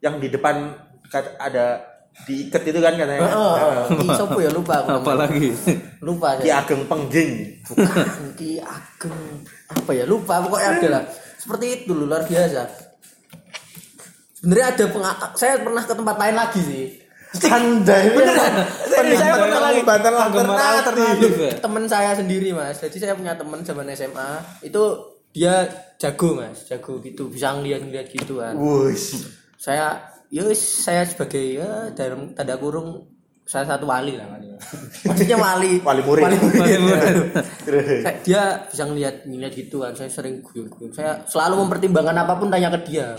[0.02, 0.70] yang di depan
[1.40, 1.93] ada
[2.24, 3.22] diikat itu kan katanya.
[3.26, 4.50] Heeh, ki siapa ya?
[4.50, 4.90] Lupa aku.
[5.02, 5.50] Apalagi?
[6.00, 7.32] Lupa Ki saya Ageng Pengging.
[8.34, 9.18] Ki Ageng
[9.68, 10.06] apa ya?
[10.06, 11.04] Lupa pokoknya ada lah.
[11.36, 12.64] Seperti itu loh, luar biasa.
[14.34, 16.86] Sebenarnya ada penga- saya pernah ke tempat lain lagi sih.
[17.44, 18.54] Anda ini Beneran.
[18.86, 19.82] Serius, saya pernah lagi.
[19.82, 21.52] Penggemar alternatif alternatif ya?
[21.58, 22.78] temen saya sendiri mas.
[22.78, 24.30] Jadi saya punya temen zaman SMA
[24.62, 24.84] itu
[25.34, 25.66] dia
[25.98, 26.70] jago mas.
[26.70, 27.26] Jago gitu.
[27.28, 29.26] Bisa ngeliat-ngeliat gitu kan Wush.
[29.58, 29.98] saya
[30.34, 33.06] ya saya sebagai ya dalam tanda kurung
[33.46, 34.42] salah satu wali lah kan
[35.12, 35.78] maksudnya wali.
[35.84, 36.24] Wali murid.
[36.26, 36.62] wali murid.
[36.64, 37.16] Wali murid.
[38.02, 42.50] Saya- dia bisa ngeliat ngeliat gitu kan saya sering guyon-guyon saya selalu mempertimbangkan apa pun
[42.50, 43.14] tanya ke dia.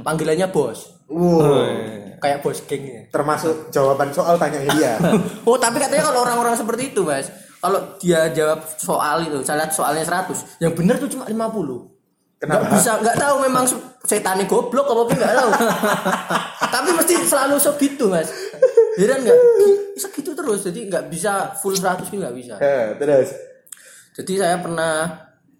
[0.00, 1.04] Panggilannya bos.
[1.12, 2.16] Wuh.
[2.16, 3.02] kayak bos geng ya.
[3.12, 4.96] Termasuk jawaban soal tanya dia.
[5.48, 7.28] Oh tapi katanya kalau orang-orang seperti itu mas
[7.64, 11.93] kalau dia jawab soal itu saya lihat soalnya 100 yang benar tuh cuma 50
[12.44, 12.60] Kenapa?
[12.60, 13.64] Nggak bisa nggak tahu memang
[14.04, 15.50] setannya goblok apa apa nggak tahu.
[16.76, 18.28] Tapi mesti selalu segitu mas.
[19.00, 19.38] Heran nggak?
[19.40, 20.60] Gi- segitu terus.
[20.60, 22.54] Jadi nggak bisa full 100 itu nggak bisa.
[22.60, 23.32] Eh, terus?
[24.14, 25.08] Jadi saya pernah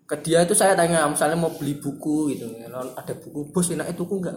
[0.05, 2.45] ke dia itu saya tanya misalnya mau beli buku gitu.
[2.69, 4.37] Ada buku bos enak itu enggak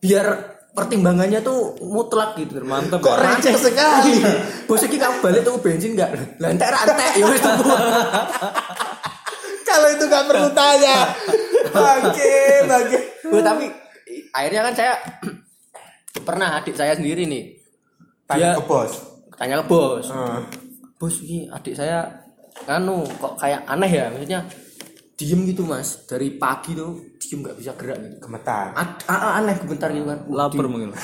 [0.00, 0.26] biar
[0.74, 2.98] pertimbangannya tuh mutlak gitu Mantep.
[2.98, 3.38] Kok ya.
[3.38, 4.20] receh sekali?
[4.68, 7.62] Bos iki kamu balik tuh bensin enggak lantai rantai ya wis tuku
[9.74, 10.96] kalau itu nggak perlu tanya.
[11.66, 12.34] Bangke
[12.64, 12.98] bangke.
[13.26, 13.66] Oh, tapi
[14.30, 14.92] akhirnya kan saya
[16.20, 17.58] pernah adik saya sendiri nih.
[18.24, 18.92] Tanya Dia- ke bos.
[19.34, 20.06] Tanya ke bos.
[20.06, 20.38] Eh,
[20.94, 22.06] bos ini adik saya
[22.64, 24.06] anu kok kayak aneh ya?
[24.08, 24.40] Maksudnya
[25.14, 26.06] diem gitu mas.
[26.06, 28.16] Dari pagi tuh diem nggak bisa gerak gitu.
[28.22, 28.70] Gemetar.
[28.72, 30.18] A- a- aneh bentar gitu kan.
[30.30, 30.94] Lapar mungkin.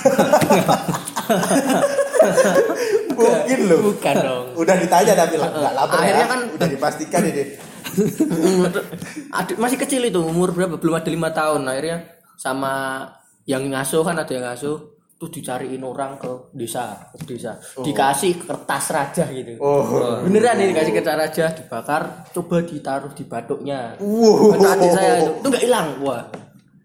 [3.11, 3.79] mungkin loh.
[3.91, 4.45] Bukan dong.
[4.57, 6.31] Udah ditanya tapi nggak lapar Akhirnya ya.
[6.31, 7.45] kan- udah dipastikan ini
[9.35, 10.79] adik masih kecil itu umur berapa?
[10.79, 12.21] Belum ada lima tahun akhirnya.
[12.41, 13.05] Sama
[13.45, 14.99] yang ngasuh kan ada yang ngasuh.
[15.21, 17.61] Tuh dicariin orang ke desa ke desa.
[17.77, 19.61] Dikasih kertas raja gitu.
[19.61, 20.25] Oh.
[20.25, 24.01] Beneran nih dikasih kertas raja dibakar coba ditaruh di batuknya.
[24.01, 24.57] Wow.
[24.57, 25.33] Kata adik saya itu.
[25.37, 25.89] Itu nggak hilang.
[26.01, 26.25] Wah.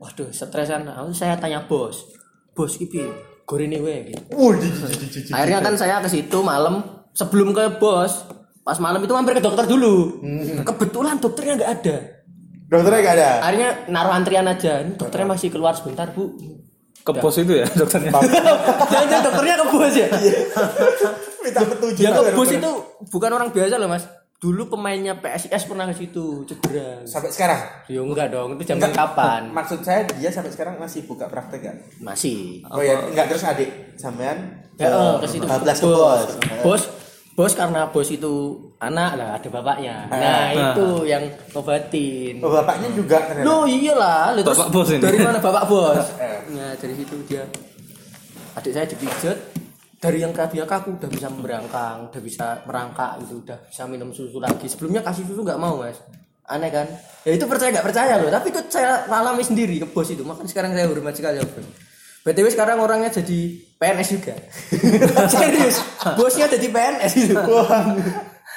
[0.04, 0.84] Waduh stresan.
[0.84, 2.12] Lalu saya tanya bos
[2.52, 3.08] bos ipi
[3.48, 4.12] gorene we?
[4.12, 5.32] Gitu.
[5.32, 6.84] Akhirnya kan saya ke situ malam
[7.16, 8.28] sebelum ke bos
[8.66, 10.26] pas malam itu mampir ke dokter dulu.
[10.66, 11.98] Kebetulan dokternya nggak ada.
[12.66, 13.30] Dokternya nggak ada?
[13.46, 14.82] Akhirnya naruh antrian aja.
[14.82, 16.34] Ini dokternya masih keluar sebentar bu.
[17.06, 18.10] Ke pos itu ya dokternya.
[18.92, 20.10] jangan dokternya ke bos ya.
[21.46, 22.72] Minta petunjuk yang juga ke bos itu
[23.14, 24.10] bukan orang biasa loh mas.
[24.36, 27.06] Dulu pemainnya PSIS pernah ke situ cedera.
[27.06, 27.62] Sampai sekarang?
[27.86, 29.54] Ya enggak dong itu zaman kapan?
[29.54, 32.66] Maksud saya dia sampai sekarang masih buka praktek kan masih.
[32.74, 34.66] Oh ya enggak terus adik sampean?
[34.82, 35.46] Ya oh, ke situ.
[35.46, 36.30] 14 ke bos.
[36.66, 37.05] Bos
[37.36, 38.32] bos karena bos itu
[38.80, 40.72] anak lah ada bapaknya nah Ah.
[40.72, 45.04] itu yang ngobatin oh, bapaknya juga ternyata Lo iyalah, lo terus Bapak bos ini.
[45.04, 46.06] dari mana bapak bos?
[46.24, 46.40] Eh.
[46.50, 47.44] Nah dari situ dia
[48.54, 49.38] adik saya dipijat
[49.96, 54.38] dari yang tadinya kaku udah bisa memberangkang, udah bisa merangkak gitu, udah bisa minum susu
[54.38, 54.70] lagi.
[54.70, 55.98] Sebelumnya kasih susu nggak mau mas,
[56.46, 56.86] aneh kan?
[57.26, 60.22] Ya itu percaya nggak percaya loh, tapi itu saya alami sendiri ke bos itu.
[60.22, 61.68] Makanya sekarang saya hormat sekali sama bos.
[62.22, 63.40] BTW sekarang orangnya jadi
[63.76, 64.34] PNS juga.
[65.36, 65.84] Serius,
[66.16, 67.36] bosnya jadi PNS itu.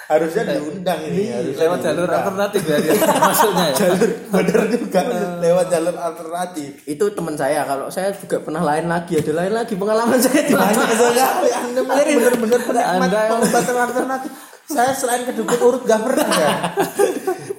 [0.08, 2.20] Harusnya diundang ini harusnya Lewat jalur diundang.
[2.24, 2.92] alternatif ya dia
[3.28, 3.88] masuknya ya.
[4.32, 5.00] bener juga
[5.36, 9.76] lewat jalur alternatif itu teman saya kalau saya juga pernah lain lagi ada lain lagi
[9.76, 14.30] pengalaman saya di banyak sekali anda mah bener-bener penikmat pengobatan alternatif
[14.64, 16.52] saya selain kedukun urut gak pernah ya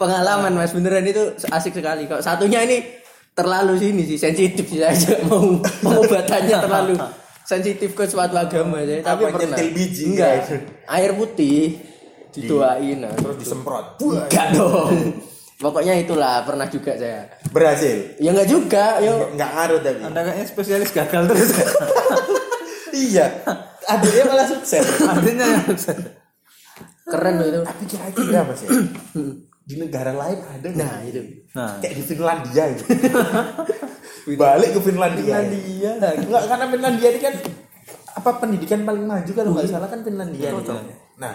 [0.02, 2.82] pengalaman mas beneran itu asik sekali kalau satunya ini
[3.38, 5.54] terlalu sini sih sensitif sih saya mau
[5.86, 6.98] pengobatannya terlalu
[7.50, 10.50] sensitif ke suatu agama saya tapi Apa, pernah biji, enggak guys?
[10.86, 11.82] air putih
[12.30, 13.14] didoain nah.
[13.18, 15.18] terus disemprot enggak dong
[15.60, 17.28] Pokoknya itulah pernah juga saya.
[17.52, 18.16] Berhasil.
[18.16, 19.28] Ya enggak juga, yo.
[19.36, 20.00] Nggak ngaruh tapi.
[20.08, 21.52] anda kayaknya spesialis gagal terus
[23.12, 23.44] iya.
[23.84, 24.88] Adiknya malah sukses.
[25.04, 26.00] artinya yang sukses
[27.12, 27.60] Keren loh itu.
[27.68, 28.70] Tapi kira-kira mas ya.
[29.68, 30.68] Di negara lain ada?
[30.80, 31.22] Nah, itu.
[31.52, 32.84] nah Kayak di Finlandia gitu.
[34.30, 35.42] Balik ke Finlandia.
[35.42, 35.92] Finlandia.
[36.20, 37.36] Enggak karena Finlandia ini kan
[38.20, 40.98] apa pendidikan paling maju kalau nggak salah kan Finlandia nih.
[41.20, 41.34] Nah,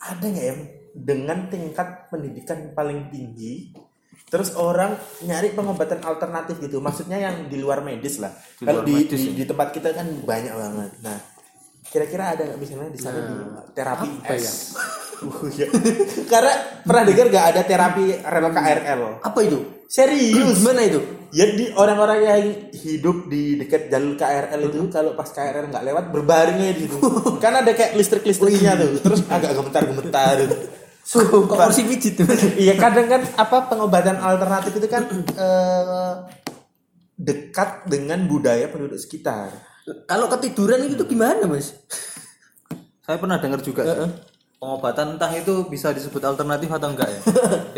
[0.00, 0.60] ada nggak yang
[0.94, 3.74] dengan tingkat pendidikan paling tinggi
[4.30, 4.94] terus orang
[5.26, 9.30] nyari pengobatan alternatif gitu maksudnya yang di luar medis lah Di kalau di, medis di,
[9.30, 9.34] ya.
[9.42, 11.18] di tempat kita kan banyak banget nah
[11.90, 13.34] kira-kira ada nggak misalnya di sana di
[13.74, 14.50] terapi Apa ya?
[14.50, 14.58] S
[15.14, 15.70] Uh, iya.
[16.26, 19.86] karena pernah dengar nggak ada terapi rel KRL Apa itu?
[19.86, 21.00] serius Gimana itu?
[21.30, 22.42] Ya di orang-orang yang
[22.74, 26.98] hidup di dekat jalur KRL itu kalau pas KRL nggak lewat berbaringnya di situ.
[27.44, 29.00] kan ada kayak listrik-listriknya tuh.
[29.00, 30.36] Terus agak gemetar-gemetar.
[31.04, 32.26] Kok kursi pijit tuh?
[32.64, 36.14] Iya kadang kan apa pengobatan alternatif itu kan eh,
[37.20, 39.52] dekat dengan budaya penduduk sekitar.
[40.08, 41.76] Kalau ketiduran itu gimana, Mas?
[43.04, 44.12] saya pernah dengar juga sih.
[44.56, 47.20] pengobatan entah itu bisa disebut alternatif atau enggak ya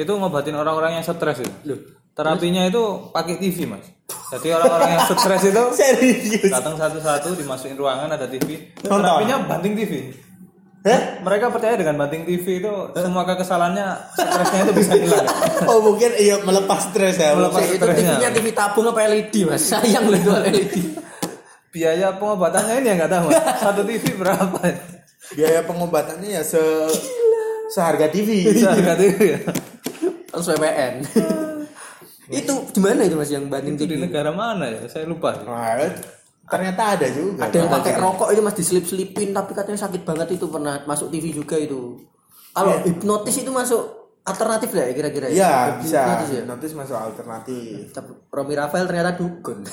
[0.07, 1.75] itu ngobatin orang-orang yang stres itu
[2.17, 3.85] terapinya itu pakai TV mas
[4.27, 6.49] jadi orang-orang yang stres itu Serius.
[6.49, 9.05] datang satu-satu dimasukin ruangan ada TV Nonton.
[9.05, 9.93] terapinya banting TV
[10.81, 11.19] Hah?
[11.21, 15.27] mereka percaya dengan banting TV itu semua kekesalannya stresnya itu bisa hilang
[15.71, 17.35] Oh mungkin iya melepas stres ya.
[17.35, 18.17] Melepas- itu stresnya.
[18.17, 19.67] TV-nya TV tabung apa LED, Mas?
[19.67, 20.75] Sayang loh itu LED.
[21.69, 24.59] biaya pengobatannya ini ya nggak tahu mas satu TV berapa
[25.29, 26.63] Biaya pengobatannya ya se
[27.69, 28.49] seharga TV.
[28.49, 29.39] harga TV ya
[30.33, 30.95] VPN.
[32.27, 35.31] itu gimana itu Mas yang banding itu di negara mana ya saya lupa.
[35.47, 35.79] Nah,
[36.51, 37.47] ternyata ada juga.
[37.47, 41.31] Ada yang pakai rokok itu Mas diselip-selipin tapi katanya sakit banget itu pernah masuk TV
[41.31, 42.03] juga itu.
[42.51, 46.03] Kalau hipnotis itu masuk alternatif lah ya kira-kira Iya bisa.
[46.03, 46.43] Hipnotis ya.
[46.43, 47.95] Notis masuk alternatif.
[47.95, 49.63] Tapi Romi Rafael ternyata dukun.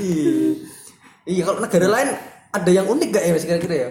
[0.00, 0.56] iya.
[1.22, 2.10] Iya, kalau negara lain
[2.50, 3.90] ada yang unik gak ya Mas kira-kira ya?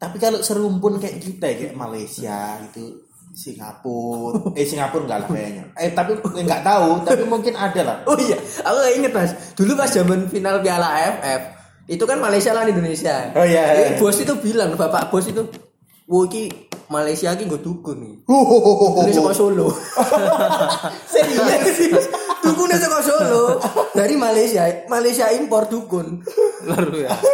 [0.00, 3.03] Tapi kalau serumpun kayak kita ya, kayak Malaysia itu
[3.34, 5.64] Singapura, eh Singapura enggak lah kayaknya.
[5.74, 7.96] Eh tapi enggak tahu, tapi mungkin ada lah.
[8.06, 9.32] Oh iya, aku gak inget mas.
[9.58, 11.42] Dulu pas zaman final Piala AFF,
[11.90, 13.34] itu kan Malaysia lawan Indonesia.
[13.36, 13.86] Oh, iya, iya.
[13.92, 15.42] Eh, Bos itu bilang, bapak bos itu,
[16.06, 18.14] iki Malaysia iki gue dukun nih.
[19.02, 19.68] Ini saka Solo.
[21.12, 22.06] Serius?
[22.44, 23.56] Dukunnya saka Solo.
[23.90, 26.20] Dari Malaysia, Malaysia impor dukun.
[26.64, 27.28] luar biasa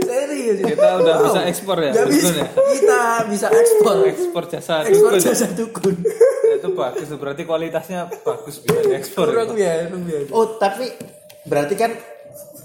[0.00, 0.58] Serius.
[0.62, 2.32] Kita udah bisa ekspor ya, bisa.
[2.32, 2.46] ya?
[2.48, 3.96] Kita bisa ekspor.
[4.06, 5.20] ekspor jasa Ekspor dukun.
[5.20, 5.96] jasa dukun.
[6.54, 9.44] itu bagus berarti kualitasnya bagus bisa diekspor ya.
[9.90, 10.30] Biasa.
[10.30, 10.88] Oh tapi
[11.44, 11.92] berarti kan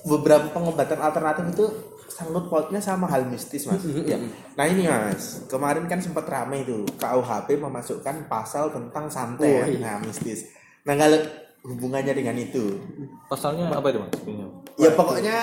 [0.01, 1.65] beberapa pengobatan alternatif itu
[2.09, 3.83] sangkut pautnya sama hal mistis mas.
[4.03, 4.15] Ya.
[4.55, 9.79] Nah ini mas, kemarin kan sempat ramai itu KUHP memasukkan pasal tentang santet, Oh, iya.
[9.79, 10.47] nah mistis.
[10.83, 11.19] Nah kalau
[11.69, 12.82] hubungannya dengan itu,
[13.29, 14.12] pasalnya apa itu mas
[14.82, 15.38] ya pokoknya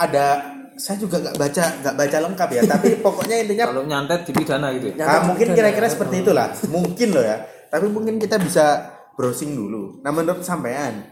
[0.00, 4.72] ada saya juga nggak baca nggak baca lengkap ya, tapi pokoknya intinya kalau nyantet dipidana
[4.72, 6.48] gitu ya Nah, mungkin kira-kira seperti itulah.
[6.72, 7.36] Mungkin loh ya.
[7.68, 10.00] Tapi mungkin kita bisa browsing dulu.
[10.00, 11.04] Nah, menurut sampean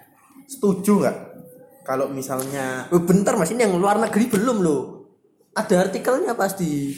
[0.48, 1.16] setuju nggak
[1.84, 4.82] kalau misalnya Oh, bentar mas, ini yang luar negeri belum loh.
[5.52, 6.96] Ada artikelnya pasti.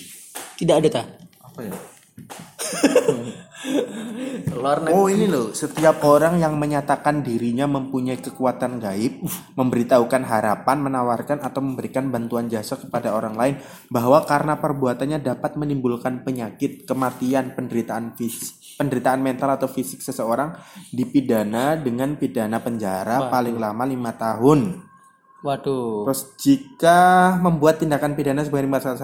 [0.54, 1.20] Tidak ada tak?
[1.50, 1.74] apa ya
[4.90, 9.20] Oh ini loh, setiap orang yang menyatakan dirinya mempunyai kekuatan gaib,
[9.52, 13.54] memberitahukan harapan, menawarkan atau memberikan bantuan jasa kepada orang lain
[13.92, 20.56] bahwa karena perbuatannya dapat menimbulkan penyakit, kematian, penderitaan fisik, penderitaan mental atau fisik seseorang
[20.88, 24.88] dipidana dengan pidana penjara paling lama lima tahun.
[25.40, 26.04] Waduh.
[26.04, 28.96] Terus jika membuat tindakan pidana sebagai pasal,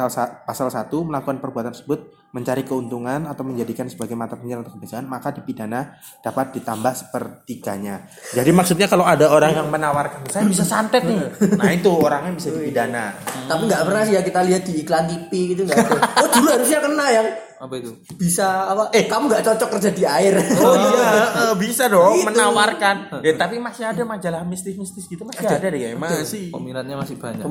[0.45, 5.33] pasal 1 melakukan perbuatan tersebut mencari keuntungan atau menjadikan sebagai mata penjara atau kebiasaan maka
[5.33, 8.05] dipidana dapat ditambah sepertiganya.
[8.37, 11.25] Jadi maksudnya kalau ada orang yang menawarkan saya bisa santet nih.
[11.57, 13.16] Nah itu orangnya bisa dipidana.
[13.49, 15.99] Tapi nggak pernah sih ya kita lihat di iklan TV gitu nggak ada.
[16.20, 18.92] Oh dulu harusnya kena yang apa itu bisa apa?
[18.92, 20.37] Eh kamu nggak cocok kerja di air.
[20.61, 21.09] Oh iya,
[21.49, 23.25] eh, bisa dong menawarkan.
[23.25, 26.53] Ya tapi masih ada majalah mistis-mistis gitu masih ada deh ya, masih.
[26.53, 27.49] peminatnya masih banyak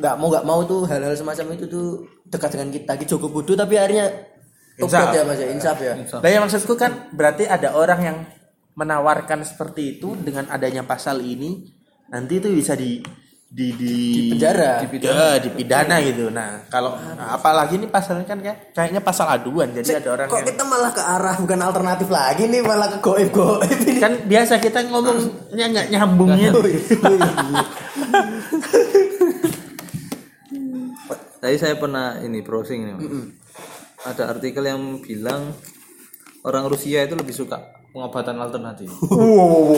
[0.00, 2.92] nggak mau nggak mau tuh hal-hal semacam itu tuh dekat dengan kita.
[2.96, 4.08] Kita Joko Bodo tapi akhirnya
[4.80, 5.12] Insaf.
[5.12, 5.92] tobat ya mas ya, insaf ya.
[6.00, 8.16] Nah yang maksudku kan berarti ada orang yang
[8.72, 11.68] menawarkan seperti itu dengan adanya pasal ini
[12.08, 12.96] nanti itu bisa di
[13.50, 13.94] di di,
[14.30, 14.78] penjara.
[14.78, 16.30] dipidana, dipidana gitu.
[16.30, 20.38] Nah kalau nah, apalagi ini pasalnya kan kayak kayaknya pasal aduan jadi ada orang Kok
[20.38, 23.98] yang kita malah ke arah bukan alternatif lagi nih malah ke goib goib ini.
[23.98, 26.50] kan biasa kita ngomongnya nggak nyambungnya.
[31.40, 33.06] tadi saya pernah ini browsing nih Mas.
[34.06, 35.52] ada artikel yang bilang
[36.46, 38.86] orang Rusia itu lebih suka pengobatan alternatif.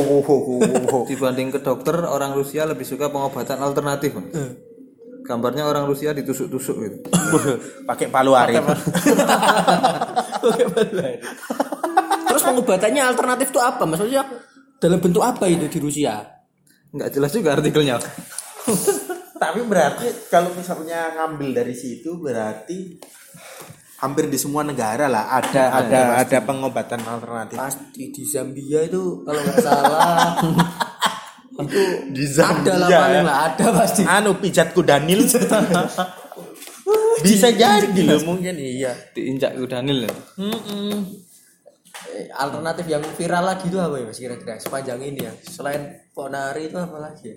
[1.10, 4.58] Dibanding ke dokter orang Rusia lebih suka pengobatan alternatif Mas.
[5.22, 6.98] gambarnya orang Rusia ditusuk-tusuk gitu.
[7.88, 8.58] Pakai palu arif
[12.32, 13.86] Terus pengobatannya alternatif itu apa?
[13.86, 14.26] Maksudnya
[14.82, 16.42] dalam bentuk apa itu di Rusia?
[16.92, 17.96] nggak jelas juga artikelnya
[19.42, 23.02] tapi berarti kalau misalnya ngambil dari situ berarti
[23.98, 27.58] hampir di semua negara lah ada ada ada pengobatan alternatif.
[27.58, 30.06] Pasti di Zambia itu kalau nggak salah.
[31.52, 34.02] Itu di ada lah paling lah ada pasti.
[34.08, 35.20] anu pijat kudanil
[37.26, 38.96] bisa jadi loh mungkin iya.
[39.12, 40.12] Diinjak ke Daniel ya.
[42.12, 44.58] Eh, Alternatif yang viral lagi itu apa ya mas kira-kira?
[44.58, 45.32] Sepanjang ini ya?
[45.44, 47.36] Selain Ponari itu apa lagi ya?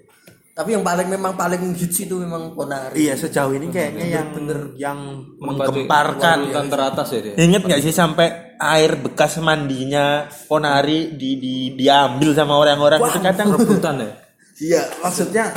[0.56, 2.96] Tapi yang paling memang paling hits itu memang Ponari.
[2.96, 5.00] iya sejauh ini kayaknya yang bener yang
[5.36, 6.48] menggemparkan.
[6.48, 7.36] urutan teratas ya dia.
[7.36, 13.04] Ingat nggak sih sampai air bekas mandinya Ponari di, di diambil sama orang-orang?
[13.04, 14.12] Itu kadang rebutan ya?
[14.56, 15.52] Iya, maksudnya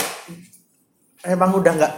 [1.22, 1.92] emang udah nggak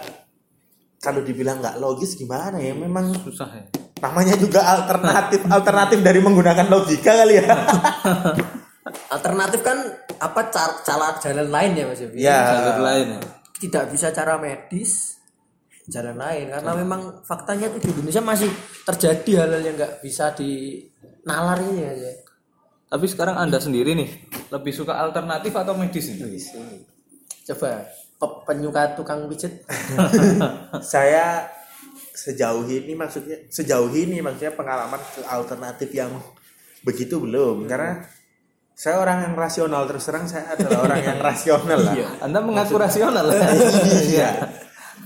[1.00, 2.76] kalau dibilang nggak logis gimana ya?
[2.76, 3.64] Memang susah ya?
[4.00, 7.48] namanya juga alternatif alternatif dari menggunakan logika kali ya.
[8.88, 9.76] Alternatif kan
[10.16, 12.00] apa cara, cara jalan lain ya mas?
[12.00, 12.16] Yofi?
[12.16, 13.20] ya, jalur lain ya
[13.60, 15.20] Tidak bisa cara medis
[15.84, 18.46] jalan lain karena memang faktanya tuh di Indonesia masih
[18.86, 21.92] terjadi hal-hal yang nggak bisa dinalar ini ya.
[22.86, 24.08] tapi sekarang anda sendiri nih
[24.48, 26.30] lebih suka alternatif atau medis nih
[27.42, 27.82] Coba
[28.16, 29.66] pe- penyuka tukang pijet
[30.94, 31.50] saya
[32.14, 36.12] sejauh ini maksudnya sejauh ini maksudnya pengalaman ke alternatif yang
[36.86, 38.04] begitu belum karena
[38.80, 42.16] saya orang yang rasional terus terang saya adalah orang yang rasional lah.
[42.24, 43.28] anda mengaku rasional
[44.08, 44.56] iya.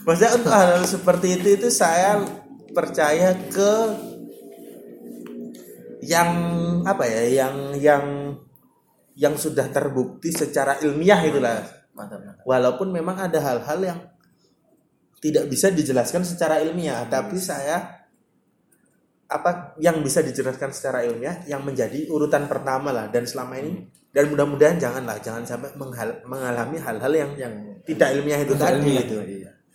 [0.07, 2.23] Maksudnya untuk hal, hal seperti itu itu saya
[2.71, 3.73] percaya ke
[6.07, 6.31] yang
[6.87, 8.05] apa ya, yang yang
[9.19, 11.65] yang sudah terbukti secara ilmiah itulah.
[11.99, 13.99] mantap mantap Walaupun memang ada hal-hal yang
[15.19, 17.93] tidak bisa dijelaskan secara ilmiah, tapi saya
[19.35, 23.83] apa yang bisa dijelaskan secara ilmiah yang menjadi urutan pertama lah dan selama ini
[24.14, 29.18] dan mudah-mudahan janganlah jangan sampai menghal- mengalami hal-hal yang yang tidak ilmiah itu tadi gitu.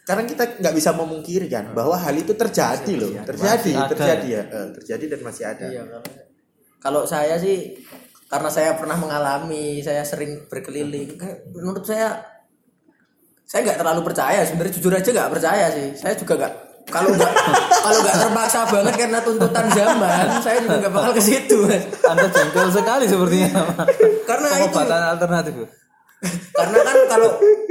[0.08, 4.28] Karena kita nggak bisa memungkiri kan bahwa hal itu terjadi loh, terjadi, Masih ada terjadi
[4.32, 5.66] ya, Eh, terjadi dan masih ada.
[5.70, 5.82] Iya,
[6.80, 7.78] kalau saya sih
[8.32, 11.20] karena saya pernah mengalami, saya sering berkeliling.
[11.52, 12.24] Menurut saya
[13.44, 14.40] saya nggak terlalu percaya.
[14.48, 15.88] Sebenarnya jujur aja nggak percaya sih.
[16.00, 16.54] Saya juga nggak
[16.90, 17.32] kalau nggak
[17.86, 21.58] kalau nggak terpaksa banget karena tuntutan zaman, saya juga nggak bakal ke situ.
[21.66, 21.86] Mas.
[22.06, 23.64] anda jengkel sekali sepertinya.
[24.30, 24.78] Karena itu.
[24.90, 25.54] Alternatif
[26.20, 27.30] karena kan kalau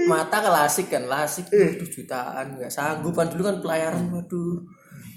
[0.08, 4.64] mata klasik kan klasik waduh jutaan nggak sanggup kan dulu kan pelayaran waduh.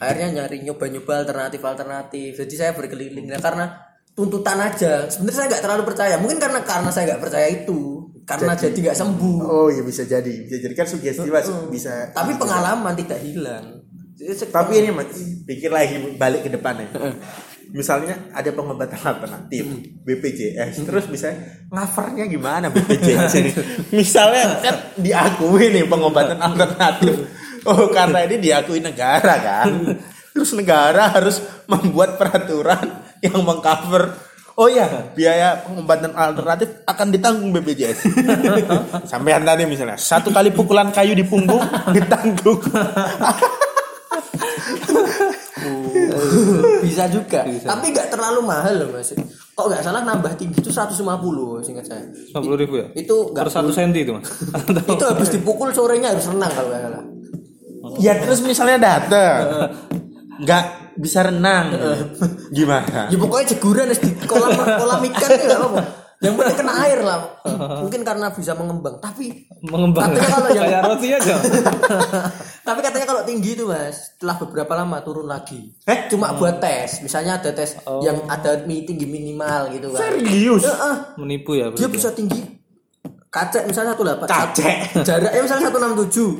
[0.01, 3.65] Akhirnya nyari nyoba-nyoba alternatif alternatif jadi saya berkeliling nah, karena
[4.11, 5.07] tuntutan aja.
[5.07, 6.15] Sebenarnya saya nggak terlalu percaya.
[6.19, 8.11] Mungkin karena karena saya nggak percaya itu.
[8.27, 9.39] Karena jadi nggak sembuh.
[9.45, 12.11] Oh iya bisa jadi, bisa jadi kan sugesti Mas, bisa.
[12.11, 13.80] tapi pengalaman tidak hilang
[14.51, 16.88] Tapi ini Mas, pikir lagi balik ke depan ya.
[17.71, 19.63] Misalnya ada pengobatan alternatif
[20.03, 21.31] BPJS, terus bisa
[21.71, 23.51] ngafarnya gimana BPJS ini?
[24.03, 27.31] Misalnya kan diakui nih pengobatan alternatif.
[27.63, 29.97] Oh karena ini diakui negara kan.
[30.36, 34.19] Terus negara harus membuat peraturan yang mengcover
[34.60, 34.84] Oh iya,
[35.15, 38.03] biaya pengobatan alternatif akan ditanggung BPJS.
[39.12, 41.63] Sampai tadi misalnya satu kali pukulan kayu di punggung
[41.95, 42.60] ditanggung.
[46.82, 47.45] bisa juga.
[47.45, 49.13] Tapi nggak terlalu mahal loh mas.
[49.52, 51.04] Kok nggak salah nambah tinggi itu 150
[51.63, 52.06] singkat saya.
[52.36, 52.88] 50 ribu ya?
[52.97, 54.28] Itu nggak per satu senti itu mas.
[54.95, 57.03] Itu habis dipukul sorenya harus renang kalau nggak salah.
[57.99, 59.39] Ya terus misalnya dateng.
[60.41, 60.66] Nggak
[60.97, 61.72] bisa renang,
[62.51, 63.07] gimana?
[63.07, 67.19] ya pokoknya jeguran harus di kolam kolam ikan ya apa yang penting kena air lah.
[67.82, 69.01] Mungkin karena bisa mengembang.
[69.01, 70.13] Tapi mengembang.
[70.13, 71.36] Katanya kalau yang- kayak roti aja.
[72.67, 75.74] Tapi katanya kalau tinggi itu mas setelah beberapa lama turun lagi.
[75.89, 76.05] Eh?
[76.13, 77.01] cuma buat tes.
[77.01, 77.74] Misalnya ada tes
[78.05, 80.13] yang ada tinggi minimal gitu kan.
[80.13, 80.61] Serius?
[80.61, 82.61] Ya, ah, menipu ya dia bisa tinggi.
[83.32, 84.76] Kacek misalnya satu delapan Kacek.
[85.01, 86.32] jaraknya misalnya satu enam tujuh.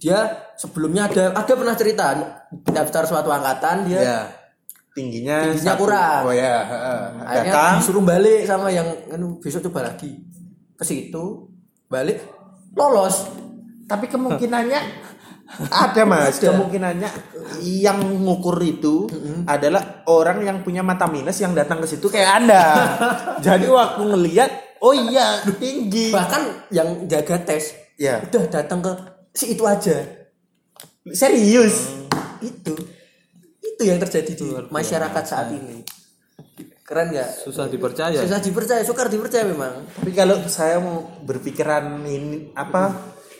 [0.00, 0.18] Dia
[0.56, 2.14] sebelumnya ada ada pernah cerita
[2.64, 4.20] daftar suatu angkatan dia Ya.
[5.00, 6.22] Tingginya, Tingginya satu- kurang.
[6.22, 6.54] Oh ya,
[7.18, 7.74] akhirnya datang.
[7.80, 10.20] disuruh balik sama yang anu, besok coba lagi
[10.72, 11.48] ke situ
[11.86, 12.20] balik
[12.72, 13.28] lolos
[13.82, 14.80] Tapi kemungkinannya
[15.82, 16.36] ada mas.
[16.36, 16.52] Ada.
[16.52, 17.08] Kemungkinannya
[17.58, 19.08] yang ngukur itu
[19.44, 22.62] adalah orang yang punya mata minus yang datang ke situ kayak anda.
[23.42, 26.08] Jadi waktu ngelihat, oh iya tinggi.
[26.10, 28.22] bahkan yang jaga tes Ya.
[28.22, 28.92] udah datang ke
[29.30, 29.92] si itu aja
[31.06, 31.90] Serius.
[32.40, 32.74] itu itu
[33.80, 35.80] itu yang terjadi di masyarakat saat ini.
[36.84, 37.48] Keren nggak?
[37.48, 39.88] Susah dipercaya susah dipercaya sukar dipercaya memang.
[39.96, 42.92] Tapi kalau saya mau berpikiran ini apa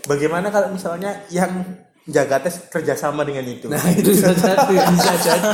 [0.09, 1.61] bagaimana kalau misalnya yang
[2.09, 3.68] jaga tes kerjasama dengan itu?
[3.68, 5.53] nah itu bisa jadi bisa jadi.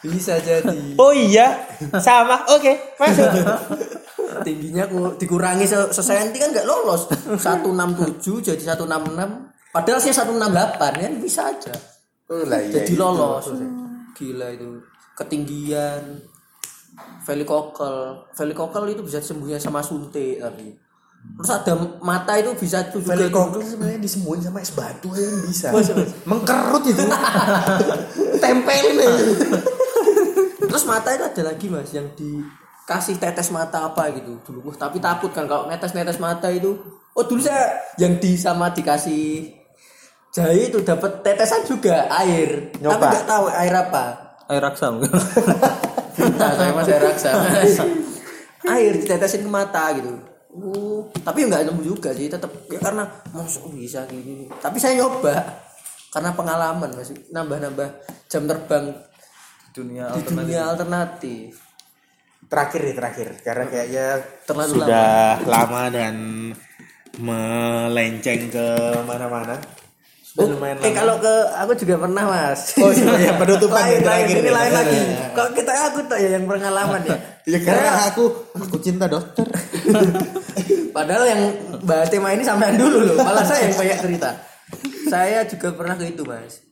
[0.00, 0.80] Bisa jadi.
[0.96, 1.60] Oh iya,
[2.00, 2.48] sama.
[2.56, 3.28] Oke, masuk.
[4.40, 7.04] tingginya ku dikurangi se sesenti kan nggak lolos.
[7.36, 10.40] 167 jadi 166 padahal sih 168
[10.80, 11.74] kan bisa aja.
[12.26, 12.82] Oh lah iya.
[12.82, 13.52] jadi lolos
[14.16, 14.80] gila itu.
[15.12, 16.24] Ketinggian
[17.28, 20.72] velikokel velikokel itu bisa sembuhnya sama suntik tapi.
[21.26, 25.40] Terus ada mata itu bisa tuh juga Helikopter sebenarnya disembuhin sama es batu aja kan
[25.44, 25.66] bisa.
[26.22, 27.02] Mengkerut itu.
[28.42, 29.24] Tempelin aja.
[30.66, 34.70] terus mata itu ada lagi mas yang dikasih tetes mata apa gitu dulu.
[34.72, 36.78] Tapi takut kan kalau netes netes mata itu.
[37.16, 39.55] Oh dulu saya yang di sama dikasih
[40.30, 42.70] jahe itu dapat tetesan juga air.
[42.74, 43.06] Tapi Nyoba.
[43.10, 44.04] nggak tahu air apa.
[44.48, 44.94] Air raksam.
[46.16, 47.28] Nah, saya mas air raksa
[48.72, 50.16] air ditetesin ke mata gitu.
[50.48, 55.36] Uh, tapi nggak nemu juga sih tetap ya karena masuk bisa gini tapi saya nyoba
[56.08, 57.88] karena pengalaman masih nambah nambah
[58.24, 58.96] jam terbang
[59.76, 61.60] dunia di dunia alternatif.
[62.48, 63.28] Terakhir nih terakhir.
[63.44, 64.06] Karena kayaknya
[64.48, 65.82] Terlalu sudah lama.
[65.92, 66.16] dan
[67.20, 68.68] melenceng ke
[69.04, 69.60] mana-mana.
[70.36, 74.48] Lumayan eh kalau ke aku juga pernah mas Oh iya, penutupan lain, yang lain, ini
[74.48, 74.52] ya.
[74.52, 75.00] lain lagi
[75.32, 77.16] kalau kita aku tuh ya yang pengalaman ya
[77.46, 79.46] Ya karena aku aku cinta dokter.
[80.96, 81.42] Padahal yang
[81.86, 84.34] bahas tema ini sampean dulu loh, malah saya yang banyak cerita.
[85.06, 86.66] Saya juga pernah ke itu mas.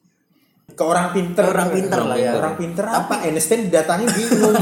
[0.74, 1.46] Ke orang pinter.
[1.46, 2.34] Orang pinter lah ya.
[2.34, 3.22] Orang pinter apa?
[3.22, 4.58] Einstein didatangi bingung.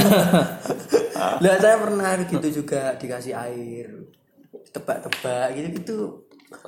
[1.41, 3.89] Lah saya pernah gitu juga dikasih air,
[4.69, 5.99] tebak-tebak gitu gitu.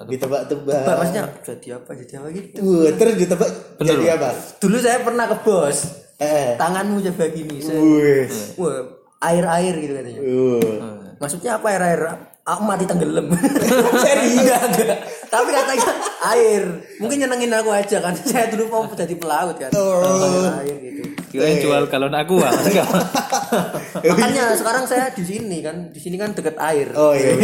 [0.09, 0.81] Ditebak-tebak.
[0.83, 2.59] Tebak maksudnya jadi apa jadi apa gitu.
[2.63, 3.49] Wah, terus ditebak
[3.81, 4.29] jadi apa?
[4.59, 5.79] Dulu saya pernah ke bos,
[6.19, 6.55] Eh.
[6.59, 7.57] tanganmu coba gini.
[7.59, 8.27] Saya, Wih.
[8.59, 8.79] wah
[9.25, 10.21] air-air gitu katanya.
[10.21, 10.61] Uh.
[11.19, 12.01] Maksudnya apa air-air?
[12.45, 13.33] Aku mati tenggelam.
[14.05, 14.37] Serius?
[14.37, 15.01] Enggak, enggak.
[15.33, 15.93] Tapi katanya
[16.29, 16.63] air.
[17.01, 18.13] Mungkin nyenengin aku aja kan.
[18.29, 19.73] Saya dulu mau jadi pelaut kan.
[19.73, 20.61] Oh.
[20.61, 21.03] Air gitu.
[21.35, 22.87] kirain jual galon aku ah enggak
[24.07, 25.91] Makanya sekarang saya di sini kan.
[25.91, 26.95] Di sini kan deket air.
[26.95, 27.35] Oh iya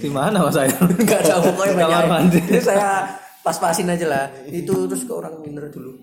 [0.00, 2.08] di mana mas air Enggak tahu pokoknya banyak.
[2.08, 3.04] mandi Jadi saya
[3.44, 4.24] pas-pasin aja lah.
[4.48, 6.00] Itu terus ke orang bener dulu.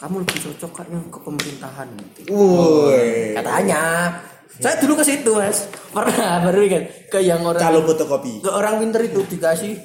[0.00, 2.32] Kamu lebih cocok kayaknya ke pemerintahan gitu.
[2.32, 3.36] Woi.
[3.36, 3.82] Katanya.
[4.54, 5.64] Saya dulu ke situ mas.
[5.88, 8.40] Pernah baru kan ke yang orang Calo fotokopi.
[8.40, 9.76] ke orang pinter itu dikasih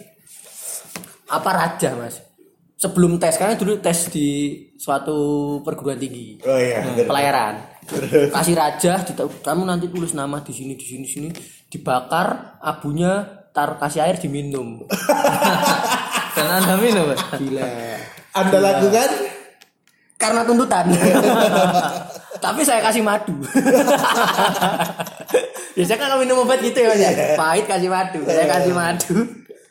[1.28, 2.24] apa raja mas
[2.74, 4.28] sebelum tes karena dulu tes di
[4.74, 5.18] suatu
[5.60, 6.80] perguruan tinggi Oh iya.
[6.82, 7.04] bener.
[7.04, 7.56] pelayaran
[8.30, 9.04] kasih raja
[9.42, 11.30] kamu nanti tulis nama di sini di sini di sini
[11.68, 14.88] dibakar abunya taruh kasih air diminum
[16.38, 17.20] dan anda minum Mas?
[17.34, 17.68] gila
[18.32, 19.10] Anda lakukan?
[20.16, 20.86] karena tuntutan
[22.42, 23.34] tapi saya kasih madu.
[25.78, 27.12] Biasanya kan kalau minum obat gitu ya mas ya?
[27.38, 28.22] Pahit kasih madu.
[28.26, 29.18] Saya kasih madu.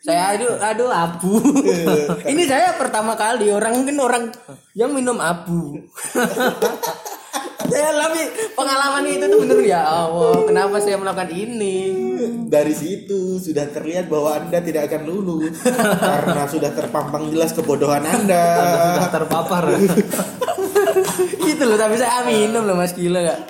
[0.06, 1.34] Saya aduh aduh abu.
[2.22, 4.24] Ini saya pertama kali orang mungkin orang
[4.78, 5.82] yang minum abu.
[7.66, 8.22] Saya alami
[8.54, 11.76] pengalaman itu tuh bener ya Allah kenapa saya melakukan ini?
[12.46, 15.66] Dari situ sudah terlihat bahwa Anda tidak akan lulus
[15.98, 18.44] karena sudah terpampang jelas kebodohan Anda.
[19.02, 19.64] sudah terpapar
[21.42, 23.40] gitu loh tapi saya minum loh mas gila gak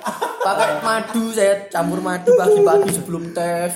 [0.41, 3.71] pakai madu saya campur madu pagi-pagi sebelum tes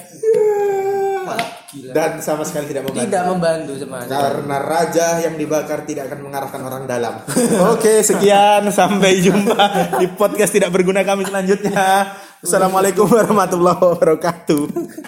[1.72, 3.08] gila Dan sama sekali tidak membantu.
[3.08, 7.24] tidak membantu semuanya Karena raja yang dibakar tidak akan mengarahkan orang dalam.
[7.72, 12.12] Oke, sekian sampai jumpa di podcast tidak berguna kami selanjutnya.
[12.44, 14.64] Assalamualaikum warahmatullahi wabarakatuh.